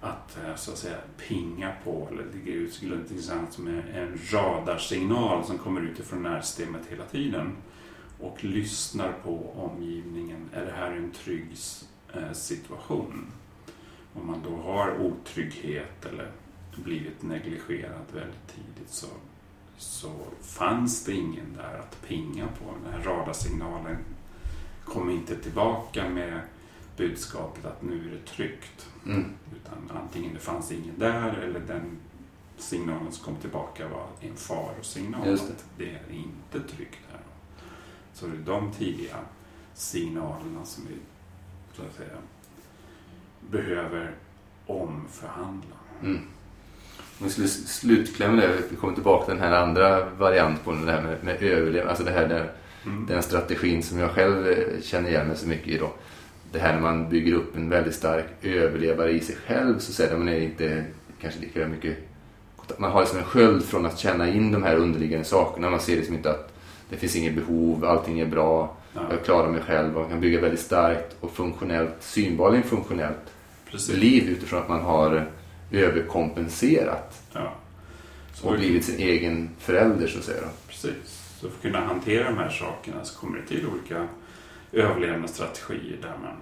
att 0.00 0.38
eh, 0.44 0.54
så 0.56 0.70
att 0.72 0.78
säga 0.78 0.96
pinga 1.28 1.72
på 1.84 2.08
eller 2.10 2.22
ut 2.44 2.80
det 2.80 2.94
intressant 2.94 3.52
som 3.52 3.66
en, 3.66 3.78
en 3.88 4.18
radarsignal 4.32 5.44
som 5.44 5.58
kommer 5.58 5.80
utifrån 5.80 6.22
nervsystemet 6.22 6.82
hela 6.90 7.04
tiden 7.04 7.56
och 8.20 8.44
lyssnar 8.44 9.12
på 9.12 9.52
omgivningen. 9.56 10.50
Är 10.52 10.64
det 10.66 10.72
här 10.72 10.90
en 10.90 11.10
trygg 11.10 11.48
eh, 12.14 12.32
situation? 12.32 13.26
Om 14.20 14.26
man 14.26 14.42
då 14.42 14.56
har 14.56 15.00
otrygghet 15.00 16.06
eller 16.06 16.30
blivit 16.76 17.22
negligerad 17.22 18.04
väldigt 18.12 18.46
tidigt 18.48 18.90
så, 18.90 19.06
så 19.76 20.12
fanns 20.40 21.04
det 21.04 21.12
ingen 21.12 21.54
där 21.56 21.78
att 21.78 22.02
pinga 22.08 22.46
på. 22.46 22.74
Den 22.84 22.92
här 22.92 23.02
radarsignalen 23.02 23.96
kom 24.84 25.10
inte 25.10 25.36
tillbaka 25.36 26.08
med 26.08 26.40
budskapet 26.96 27.64
att 27.64 27.82
nu 27.82 28.08
är 28.08 28.10
det 28.10 28.26
tryggt. 28.26 28.88
mm, 29.06 29.32
Utan 29.56 29.96
antingen 30.02 30.34
det 30.34 30.40
fanns 30.40 30.72
ingen 30.72 30.98
där 30.98 31.32
eller 31.32 31.60
den 31.60 31.98
signalen 32.56 33.12
som 33.12 33.24
kom 33.24 33.36
tillbaka 33.36 33.88
var 33.88 34.06
en 34.20 34.36
farosignal. 34.36 35.26
Just 35.26 35.46
det. 35.46 35.52
Att 35.52 35.64
det 35.78 35.90
är 35.90 36.12
inte 36.12 36.68
tryggt 36.74 37.00
här. 37.12 37.20
Så 38.14 38.26
det 38.26 38.36
är 38.36 38.40
de 38.40 38.72
tidiga 38.72 39.16
signalerna 39.74 40.64
som 40.64 40.84
vi 40.88 40.94
så 41.76 41.82
att 41.82 41.94
säga, 41.96 42.16
behöver 43.50 44.10
omförhandla. 44.66 45.76
mm. 46.02 46.20
Om 47.20 47.26
vi 47.26 47.30
skulle 47.30 47.48
slutklämma 47.48 48.36
det, 48.42 48.48
vi 48.70 48.76
kommer 48.76 48.94
tillbaka 48.94 49.24
till 49.24 49.34
den 49.34 49.42
här 49.42 49.62
andra 49.62 50.04
varianten 50.10 50.64
på 50.64 50.72
det 50.86 50.92
här 50.92 51.02
med, 51.02 51.24
med 51.24 51.42
överlevnad. 51.42 51.88
Alltså 51.88 52.04
det 52.04 52.10
här 52.10 52.28
där, 52.28 52.52
Mm. 52.86 53.06
den 53.06 53.22
strategin 53.22 53.82
som 53.82 53.98
jag 53.98 54.10
själv 54.10 54.48
eh, 54.48 54.80
känner 54.82 55.08
igen 55.10 55.26
mig 55.26 55.36
så 55.36 55.48
mycket 55.48 55.68
i 55.68 55.78
då. 55.78 55.92
Det 56.52 56.58
här 56.58 56.74
när 56.74 56.80
man 56.80 57.08
bygger 57.08 57.34
upp 57.34 57.56
en 57.56 57.68
väldigt 57.68 57.94
stark 57.94 58.26
överlevare 58.42 59.10
i 59.10 59.20
sig 59.20 59.36
själv 59.46 59.78
så 59.78 59.92
säger 59.92 60.16
man 60.16 60.28
är 60.28 60.40
inte 60.40 60.84
kanske 61.20 61.40
lika 61.40 61.68
mycket 61.68 61.98
man 62.76 62.92
har 62.92 63.00
liksom 63.00 63.18
en 63.18 63.24
sköld 63.24 63.64
från 63.64 63.86
att 63.86 63.98
känna 63.98 64.28
in 64.28 64.52
de 64.52 64.62
här 64.62 64.76
underliggande 64.76 65.24
sakerna. 65.24 65.70
Man 65.70 65.80
ser 65.80 65.96
liksom 65.96 66.14
inte 66.14 66.30
att 66.30 66.52
det 66.90 66.96
finns 66.96 67.16
inget 67.16 67.34
behov, 67.34 67.84
allting 67.84 68.20
är 68.20 68.26
bra, 68.26 68.76
Ja, 68.94 69.00
jag 69.10 69.24
klarar 69.24 69.50
mig 69.50 69.60
själv. 69.60 69.94
Man 69.94 70.08
kan 70.08 70.20
bygga 70.20 70.40
väldigt 70.40 70.60
starkt 70.60 71.16
och 71.20 71.32
funktionellt, 71.32 71.96
synbarligen 72.00 72.64
funktionellt 72.64 73.32
precis. 73.70 73.96
liv 73.96 74.28
utifrån 74.28 74.62
att 74.62 74.68
man 74.68 74.80
har 74.80 75.26
överkompenserat 75.70 77.22
Ja. 77.32 77.54
Och 78.42 78.52
blivit 78.52 78.84
sin 78.84 78.98
egen 78.98 79.50
förälder 79.58 80.06
så 80.06 80.18
att 80.18 80.24
säga. 80.24 80.40
Då. 80.40 80.48
Precis. 80.68 81.34
Så 81.40 81.48
för 81.48 81.56
att 81.56 81.62
kunna 81.62 81.80
hantera 81.80 82.24
de 82.24 82.38
här 82.38 82.50
sakerna 82.50 83.04
så 83.04 83.18
kommer 83.18 83.38
det 83.38 83.46
till 83.46 83.66
olika 83.66 84.08
överlevnadsstrategier 84.72 85.98
där 86.02 86.16
man 86.22 86.36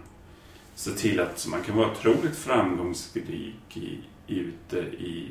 ser 0.74 0.92
till 0.92 1.20
att 1.20 1.46
man 1.50 1.62
kan 1.62 1.76
vara 1.76 1.90
otroligt 1.90 2.36
framgångsrik 2.36 3.76
i, 3.76 4.00
ute 4.26 4.78
i 4.78 5.30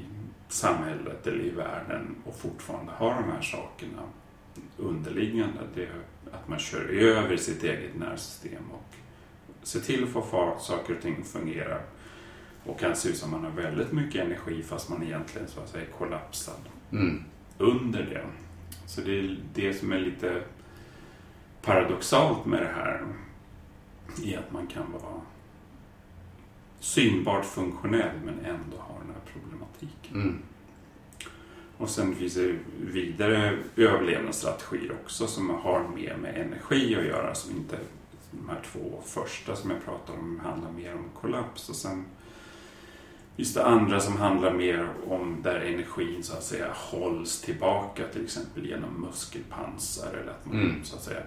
samhället 0.50 1.28
eller 1.28 1.44
i 1.46 1.50
världen 1.50 2.16
och 2.26 2.36
fortfarande 2.36 2.92
ha 2.92 3.10
de 3.10 3.32
här 3.32 3.42
sakerna 3.42 4.02
underliggande. 4.78 5.60
Det 5.76 5.88
att 6.36 6.48
man 6.48 6.60
kör 6.60 6.86
över 6.90 7.38
sitt 7.38 7.64
eget 7.64 7.96
nervsystem 7.96 8.64
och 8.72 8.96
ser 9.68 9.80
till 9.80 10.04
att 10.04 10.10
få 10.10 10.22
fart, 10.22 10.62
saker 10.62 10.96
och 10.96 11.02
ting 11.02 11.16
att 11.22 11.28
fungera 11.28 11.80
och 12.64 12.80
kan 12.80 12.96
se 12.96 13.10
ut 13.10 13.18
som 13.18 13.32
man 13.32 13.44
har 13.44 13.52
väldigt 13.52 13.92
mycket 13.92 14.26
energi 14.26 14.64
fast 14.64 14.90
man 14.90 15.04
egentligen 15.04 15.48
så 15.48 15.60
att 15.60 15.70
säga 15.70 15.86
är 15.86 15.92
kollapsad 15.92 16.60
Mm. 16.92 17.24
under 17.58 18.00
det. 18.04 18.26
Så 18.88 19.02
det 19.02 19.20
är 19.20 19.40
det 19.54 19.74
som 19.74 19.92
är 19.92 20.00
lite 20.00 20.42
paradoxalt 21.62 22.46
med 22.46 22.62
det 22.62 22.72
här. 22.76 23.06
Är 24.26 24.38
att 24.40 24.52
man 24.52 24.68
kan 24.68 24.92
vara 24.92 25.22
synbart 26.80 27.46
funktionell 27.46 28.16
men 28.26 28.40
ändå 28.40 28.78
ha 28.78 29.00
den 29.00 29.08
här 29.08 29.34
problematiken. 29.34 30.14
Mm. 30.16 30.42
Och 31.78 31.90
sen 31.90 32.16
finns 32.16 32.34
det 32.34 32.56
vidare 32.82 33.58
överlevnadsstrategier 33.76 34.92
också 35.04 35.28
som 35.28 35.50
har 35.50 35.88
mer 35.96 36.18
med 36.22 36.38
energi 36.38 36.96
att 36.96 37.06
göra. 37.06 37.36
Som 37.36 37.56
inte, 37.58 37.78
de 38.32 38.50
här 38.50 38.62
två 38.72 39.02
första 39.06 39.56
som 39.56 39.72
jag 39.72 39.86
pratar 39.86 40.14
om 40.14 40.40
handlar 40.44 40.72
mer 40.72 40.94
om 40.94 41.06
kollaps. 41.22 41.70
Och 41.70 41.76
sen 41.76 42.06
finns 43.36 43.54
det 43.54 43.66
andra 43.66 44.00
som 44.00 44.18
handlar 44.18 44.54
mer 44.54 44.90
om 45.08 45.38
där 45.44 45.60
energin 45.60 46.24
så 46.24 46.34
att 46.34 46.44
säga 46.44 46.68
hålls 46.76 47.42
tillbaka. 47.42 48.04
Till 48.14 48.24
exempel 48.24 48.66
genom 48.66 49.02
muskelpansar 49.02 50.14
eller 50.14 50.32
att 50.32 50.46
man 50.46 50.60
Mm. 50.60 50.84
så 50.84 50.96
att 50.96 51.04
säga 51.04 51.22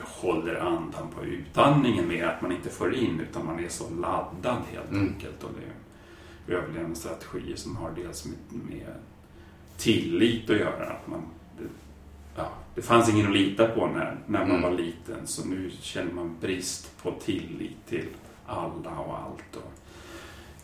håller 0.00 0.54
andan 0.54 1.08
på 1.14 1.24
utandningen 1.24 2.08
med 2.08 2.28
att 2.28 2.42
man 2.42 2.52
inte 2.52 2.68
får 2.70 2.94
in 2.94 3.20
utan 3.20 3.46
man 3.46 3.64
är 3.64 3.68
så 3.68 3.90
laddad 3.90 4.62
helt 4.72 4.90
Mm. 4.90 5.08
enkelt. 5.08 5.44
Och 5.44 5.50
det 5.60 5.66
överlevnadsstrategier 6.52 7.56
som 7.56 7.76
har 7.76 7.90
dels 7.90 8.24
med, 8.24 8.62
med 8.70 8.94
tillit 9.76 10.50
att 10.50 10.56
göra. 10.56 10.86
Att 10.90 11.06
man, 11.06 11.22
det, 11.58 11.64
ja, 12.36 12.48
det 12.74 12.82
fanns 12.82 13.08
ingen 13.08 13.26
att 13.26 13.32
lita 13.32 13.66
på 13.68 13.86
när, 13.86 14.18
när 14.26 14.38
man 14.40 14.50
Mm. 14.50 14.62
var 14.62 14.70
liten 14.70 15.26
så 15.26 15.44
nu 15.48 15.70
känner 15.80 16.12
man 16.12 16.36
brist 16.40 17.02
på 17.02 17.12
tillit 17.12 17.86
till 17.88 18.08
alla 18.46 18.90
och 18.98 19.18
allt. 19.18 19.56
Och 19.56 19.72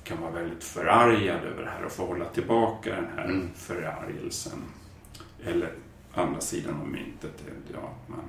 kan 0.04 0.20
vara 0.22 0.32
väldigt 0.32 0.64
förargad 0.64 1.44
över 1.44 1.62
det 1.62 1.70
här 1.70 1.84
och 1.84 1.92
få 1.92 2.06
hålla 2.06 2.24
tillbaka 2.24 2.94
den 2.96 3.06
här 3.16 3.24
Mm. 3.24 3.48
förargelsen. 3.54 4.58
Eller 5.44 5.72
andra 6.14 6.40
sidan 6.40 6.80
av 6.80 6.88
myntet, 6.88 7.42
ja, 7.72 7.90
man 8.06 8.20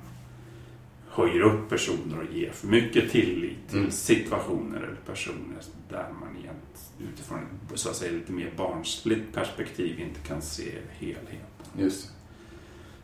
höjer 1.18 1.40
upp 1.40 1.68
personer 1.68 2.18
och 2.18 2.34
ger 2.34 2.50
för 2.50 2.66
mycket 2.66 3.10
tillit 3.10 3.68
till 3.68 3.78
Mm. 3.78 3.90
situationer 3.90 4.76
eller 4.76 4.96
personer 5.06 5.62
där 5.88 6.12
man 6.20 6.36
egent, 6.36 6.92
utifrån 7.12 7.40
så 7.74 7.90
att 7.90 7.96
säga, 7.96 8.12
lite 8.12 8.32
mer 8.32 8.52
barnsligt 8.56 9.34
perspektiv 9.34 10.00
inte 10.00 10.20
kan 10.20 10.42
se 10.42 10.72
helheten. 10.90 11.66
Just. 11.78 12.10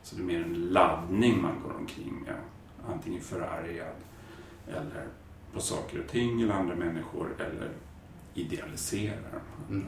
Så 0.02 0.16
det 0.16 0.22
är 0.22 0.26
mer 0.26 0.42
en 0.42 0.54
laddning 0.54 1.42
man 1.42 1.60
går 1.62 1.72
omkring 1.78 2.14
med. 2.26 2.36
Antingen 2.88 3.20
förargad 3.20 3.94
eller 4.68 5.06
på 5.54 5.60
saker 5.60 6.00
och 6.00 6.08
ting 6.08 6.42
eller 6.42 6.54
andra 6.54 6.74
människor 6.74 7.28
eller 7.38 7.70
idealiserar 8.34 9.40
Mm. 9.70 9.84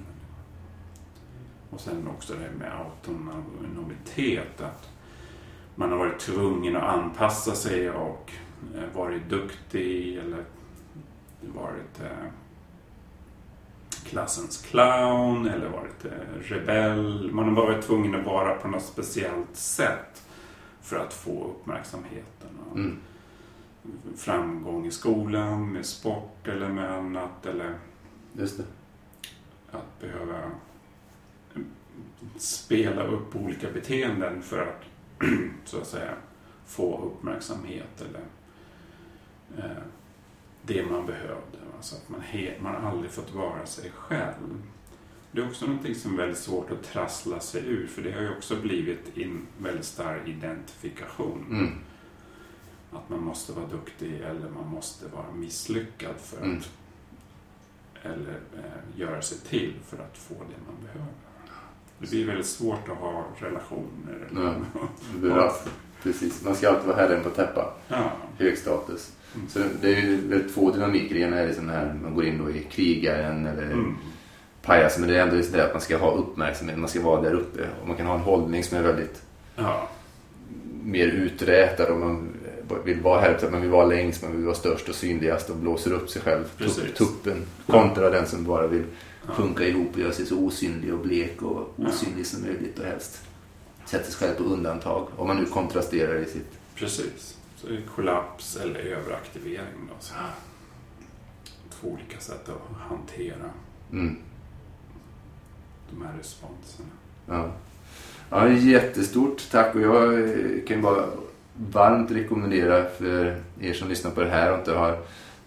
Och 1.70 1.80
sen 1.80 2.08
också 2.08 2.34
det 2.34 2.40
här 2.40 2.50
med 2.50 2.72
autonomitet. 2.80 4.60
Att 4.60 4.88
man 5.76 5.90
har 5.90 5.98
varit 5.98 6.18
tvungen 6.18 6.76
att 6.76 6.82
anpassa 6.82 7.54
sig 7.54 7.90
och 7.90 8.32
eh, 8.76 8.82
varit 8.94 9.28
duktig 9.28 10.16
eller 10.18 10.44
varit 11.40 12.00
eh, 12.00 12.26
klassens 14.04 14.62
clown 14.62 15.46
eller 15.48 15.68
varit 15.68 16.04
eh, 16.04 16.40
rebell. 16.42 17.30
Man 17.32 17.44
har 17.44 17.52
varit 17.66 17.84
tvungen 17.86 18.14
att 18.14 18.26
vara 18.26 18.54
på 18.54 18.68
något 18.68 18.82
speciellt 18.84 19.56
sätt 19.56 20.22
för 20.80 20.96
att 20.98 21.14
få 21.14 21.44
uppmärksamheten. 21.44 22.48
Och, 22.70 22.76
Mm. 22.76 22.98
framgång 24.16 24.86
i 24.86 24.90
skolan, 24.90 25.72
med 25.72 25.86
sport 25.86 26.48
eller 26.48 26.68
med 26.68 26.90
annat. 26.90 27.46
Eller 27.46 27.74
Just 28.32 28.56
det. 28.58 28.64
att 29.72 30.00
behöva 30.00 30.34
spela 32.36 33.02
upp 33.02 33.36
olika 33.36 33.70
beteenden 33.70 34.42
för 34.42 34.62
att 34.62 34.82
så 35.64 35.78
att 35.80 35.86
säga 35.86 36.14
få 36.66 37.04
uppmärksamhet 37.04 38.00
eller 38.00 38.24
eh, 39.64 39.82
det 40.62 40.86
man 40.86 41.06
behövde. 41.06 41.58
Så 41.80 41.96
att 41.96 42.08
man, 42.08 42.20
he, 42.20 42.54
man 42.60 42.74
har 42.74 42.90
aldrig 42.90 43.10
fått 43.10 43.34
vara 43.34 43.66
sig 43.66 43.90
själv. 43.90 44.62
Det 45.32 45.40
är 45.40 45.46
också 45.48 45.66
någonting 45.66 45.94
som 45.94 46.12
är 46.12 46.16
väldigt 46.16 46.38
svårt 46.38 46.70
att 46.70 46.82
trassla 46.82 47.40
sig 47.40 47.66
ur 47.66 47.86
för 47.86 48.02
det 48.02 48.12
har 48.12 48.20
ju 48.20 48.36
också 48.36 48.56
blivit 48.56 49.18
en 49.18 49.46
väldigt 49.58 49.84
stark 49.84 50.28
identifikation. 50.28 51.46
Mm. 51.50 51.78
Att 52.92 53.08
man 53.08 53.22
måste 53.22 53.52
vara 53.52 53.66
duktig 53.66 54.14
eller 54.20 54.50
man 54.50 54.68
måste 54.68 55.08
vara 55.08 55.32
misslyckad 55.34 56.14
för 56.16 56.36
att 56.36 56.42
Mm. 56.42 56.60
eller 58.02 58.40
eh, 58.56 59.00
göra 59.00 59.22
sig 59.22 59.38
till 59.38 59.74
för 59.84 59.98
att 59.98 60.18
få 60.18 60.34
det 60.34 60.72
man 60.72 60.82
behöver. 60.82 61.12
Det 61.98 62.10
blir 62.10 62.26
väldigt 62.26 62.46
svårt 62.46 62.88
att 62.88 62.96
ha 62.98 63.24
relationer. 63.38 64.14
Eller, 64.30 64.54
Det 65.14 65.18
blir 65.20 65.38
allt. 65.38 65.68
Precis. 66.02 66.44
Man 66.44 66.54
ska 66.56 66.68
alltid 66.68 66.86
vara 66.86 66.96
herren 66.96 67.22
på 67.22 67.30
täppa. 67.30 67.72
ja. 67.88 68.12
Hög 68.38 68.58
status. 68.58 69.12
Mm. 69.34 69.48
Så 69.48 69.58
det 69.80 69.88
är 69.94 70.00
ju 70.00 70.16
väl 70.28 70.50
två 70.52 70.70
dynamiker. 70.70 71.16
Ena 71.16 71.36
är 71.38 71.46
liksom 71.46 71.68
här 71.68 71.94
man 72.02 72.14
går 72.14 72.24
in 72.24 72.38
då 72.44 72.50
i 72.50 72.62
krigaren 72.70 73.46
eller 73.46 73.62
Mm. 73.62 73.94
pajasen. 74.62 75.00
Men 75.00 75.10
det 75.10 75.16
är 75.18 75.22
ändå 75.22 75.36
just 75.36 75.52
det 75.52 75.64
att 75.64 75.72
man 75.72 75.80
ska 75.80 75.96
ha 75.96 76.12
uppmärksamhet. 76.12 76.78
Man 76.78 76.88
ska 76.88 77.00
vara 77.00 77.20
där 77.20 77.34
uppe. 77.34 77.60
Och 77.82 77.88
man 77.88 77.96
kan 77.96 78.06
ha 78.06 78.14
en 78.14 78.20
hållning 78.20 78.64
som 78.64 78.78
är 78.78 78.82
väldigt 78.82 79.22
ja. 79.56 79.88
mer 80.82 81.06
uträtad. 81.06 81.84
Och 81.90 81.98
man 82.00 82.28
vill 82.84 83.00
vara 83.00 83.20
här. 83.20 83.38
Man 83.50 83.60
vill 83.60 83.70
vara 83.70 83.86
längst. 83.86 84.22
Man 84.22 84.32
vill 84.36 84.44
vara 84.44 84.54
störst 84.54 84.88
och 84.88 84.94
synligast. 84.94 85.50
Och 85.50 85.56
blåser 85.56 85.92
upp 85.92 86.10
sig 86.10 86.22
själv. 86.22 86.44
Precis. 86.58 86.76
Tupp, 86.84 86.96
tuppen. 86.96 87.42
Kontra 87.66 88.10
den 88.10 88.26
som 88.26 88.44
bara 88.44 88.66
vill 88.66 88.82
Ja. 89.15 89.15
Sjunka 89.26 89.64
ihop 89.64 89.94
och 89.94 89.98
göra 90.00 90.12
sig 90.12 90.26
så 90.26 90.38
osynlig 90.38 90.94
och 90.94 91.00
blek 91.00 91.42
och 91.42 91.74
osynlig 91.76 92.26
som 92.26 92.42
möjligt. 92.42 92.78
Och 92.78 92.84
helst 92.84 93.22
sätter 93.84 94.10
sig 94.12 94.14
själv 94.28 94.36
på 94.36 94.44
undantag. 94.44 95.08
Om 95.16 95.26
man 95.26 95.36
nu 95.36 95.44
kontrasterar 95.46 96.16
i 96.18 96.24
sitt 96.24 96.58
Precis. 96.74 97.36
Så 97.56 97.66
det 97.66 97.74
är 97.76 97.82
kollaps 97.94 98.56
eller 98.56 98.80
överaktivering. 98.80 99.88
Då, 99.88 99.94
så. 100.00 100.14
Två 101.80 101.88
olika 101.88 102.20
sätt 102.20 102.48
att 102.48 102.76
hantera 102.88 103.50
Mm. 103.92 104.16
de 105.90 106.02
här 106.06 106.12
responserna. 106.18 106.88
Ja. 107.26 107.50
ja, 108.30 108.48
jättestort 108.48 109.50
tack 109.50 109.74
och 109.74 109.80
jag 109.80 110.14
eh, 110.14 110.64
kan 110.66 110.76
ju 110.76 110.82
bara 110.82 111.04
varmt 111.72 112.10
rekommendera 112.10 112.84
för 112.84 113.40
er 113.60 113.72
som 113.72 113.88
lyssnar 113.88 114.10
på 114.10 114.20
det 114.20 114.30
här 114.30 114.52
och 114.52 114.58
inte 114.58 114.72
har 114.72 114.98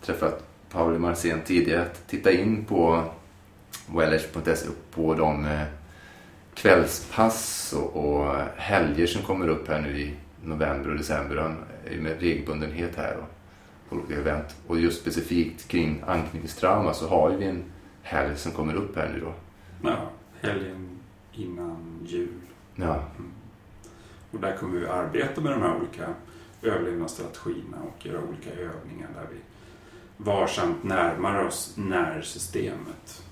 träffat 0.02 0.44
Pauli 0.72 1.00
Marcén 1.00 1.42
tidigare 1.46 1.82
att 1.82 2.08
titta 2.08 2.32
in 2.32 2.66
på 2.66 3.04
wellers.se 3.96 4.68
och 4.70 4.92
på 4.92 5.14
de 5.14 5.46
eh, 5.46 5.64
kvällspass 6.54 7.74
och, 7.78 7.96
och 7.96 8.36
helger 8.56 9.08
som 9.08 9.22
kommer 9.22 9.48
upp 9.48 9.68
här 9.68 9.82
nu 9.82 10.00
i 10.00 10.14
november 10.44 10.90
och 10.90 10.98
december. 10.98 11.56
Med 12.00 12.20
regelbundenhet 12.20 12.96
här 12.96 13.18
och 13.18 13.98
olika 13.98 14.16
event. 14.16 14.56
Och 14.68 14.80
just 14.80 15.02
specifikt 15.02 15.68
kring 15.68 16.04
anknytningstrauma 16.08 16.94
så 16.94 17.08
har 17.08 17.30
vi 17.30 17.46
en 17.46 17.64
helg 18.02 18.38
som 18.38 18.52
kommer 18.52 18.74
upp 18.74 18.96
här 18.96 19.10
nu 19.10 19.20
då. 19.20 19.34
Ja, 19.90 20.10
helgen 20.42 21.00
innan 21.34 22.00
jul. 22.06 22.42
Ja, 22.76 23.04
Och 24.32 24.40
där 24.40 24.58
kommer 24.58 24.80
vi 24.80 24.88
arbeta 24.88 25.42
med 25.42 25.52
de 25.52 25.62
här 25.62 25.76
olika 25.76 26.14
överlevnadsstrategierna 26.62 27.78
och 27.82 28.06
göra 28.06 28.22
olika 28.30 28.50
övningar 28.50 29.10
där 29.16 29.28
vi 29.32 29.40
varsamt 30.18 30.84
närmar 30.84 31.44
oss 31.44 31.74
närsystemet 31.78 33.24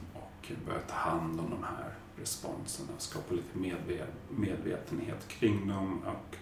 och 0.55 0.65
börjar 0.65 0.81
ta 0.87 0.95
hand 0.95 1.39
om 1.39 1.49
de 1.49 1.63
här 1.63 1.89
responserna, 2.19 2.89
skapa 2.97 3.33
lite 3.35 3.57
medve- 3.59 4.05
medvetenhet 4.29 5.27
kring 5.27 5.67
dem 5.67 6.01
och 6.05 6.35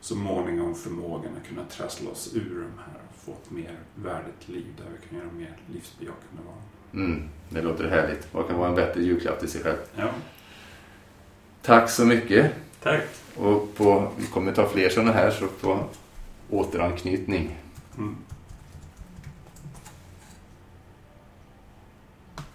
så 0.00 0.16
måningom 0.16 0.74
förmågan 0.74 1.32
att 1.42 1.48
kunna 1.48 1.64
trassla 1.64 2.10
oss 2.10 2.30
ur 2.34 2.54
de 2.54 2.78
här 2.78 3.00
och 3.10 3.16
få 3.16 3.32
ett 3.32 3.50
mer 3.50 3.76
värdigt 3.94 4.48
liv 4.48 4.66
där 4.76 4.84
vi 5.00 5.08
kan 5.08 5.18
göra 5.18 5.32
mer 5.32 5.56
livsbejakande 5.72 6.42
val. 6.46 6.56
mm, 6.92 7.28
det 7.48 7.62
låter 7.62 7.88
härligt. 7.88 8.34
Vad 8.34 8.46
kan 8.48 8.58
vara 8.58 8.68
en 8.68 8.74
bättre 8.74 9.02
julklapp 9.02 9.38
till 9.40 9.48
sig 9.48 9.62
själv? 9.62 9.76
Ja, 9.96 10.08
Tack 11.62 11.90
så 11.90 12.04
mycket. 12.06 12.52
tack! 12.82 13.02
Och 13.36 13.74
på, 13.74 14.12
vi 14.18 14.26
kommer 14.26 14.52
ta 14.52 14.68
fler 14.68 14.88
sådana 14.88 15.12
här 15.12 15.30
så 15.30 15.46
på 15.48 15.84
återanknytning. 16.50 17.58
Mm. 17.98 18.16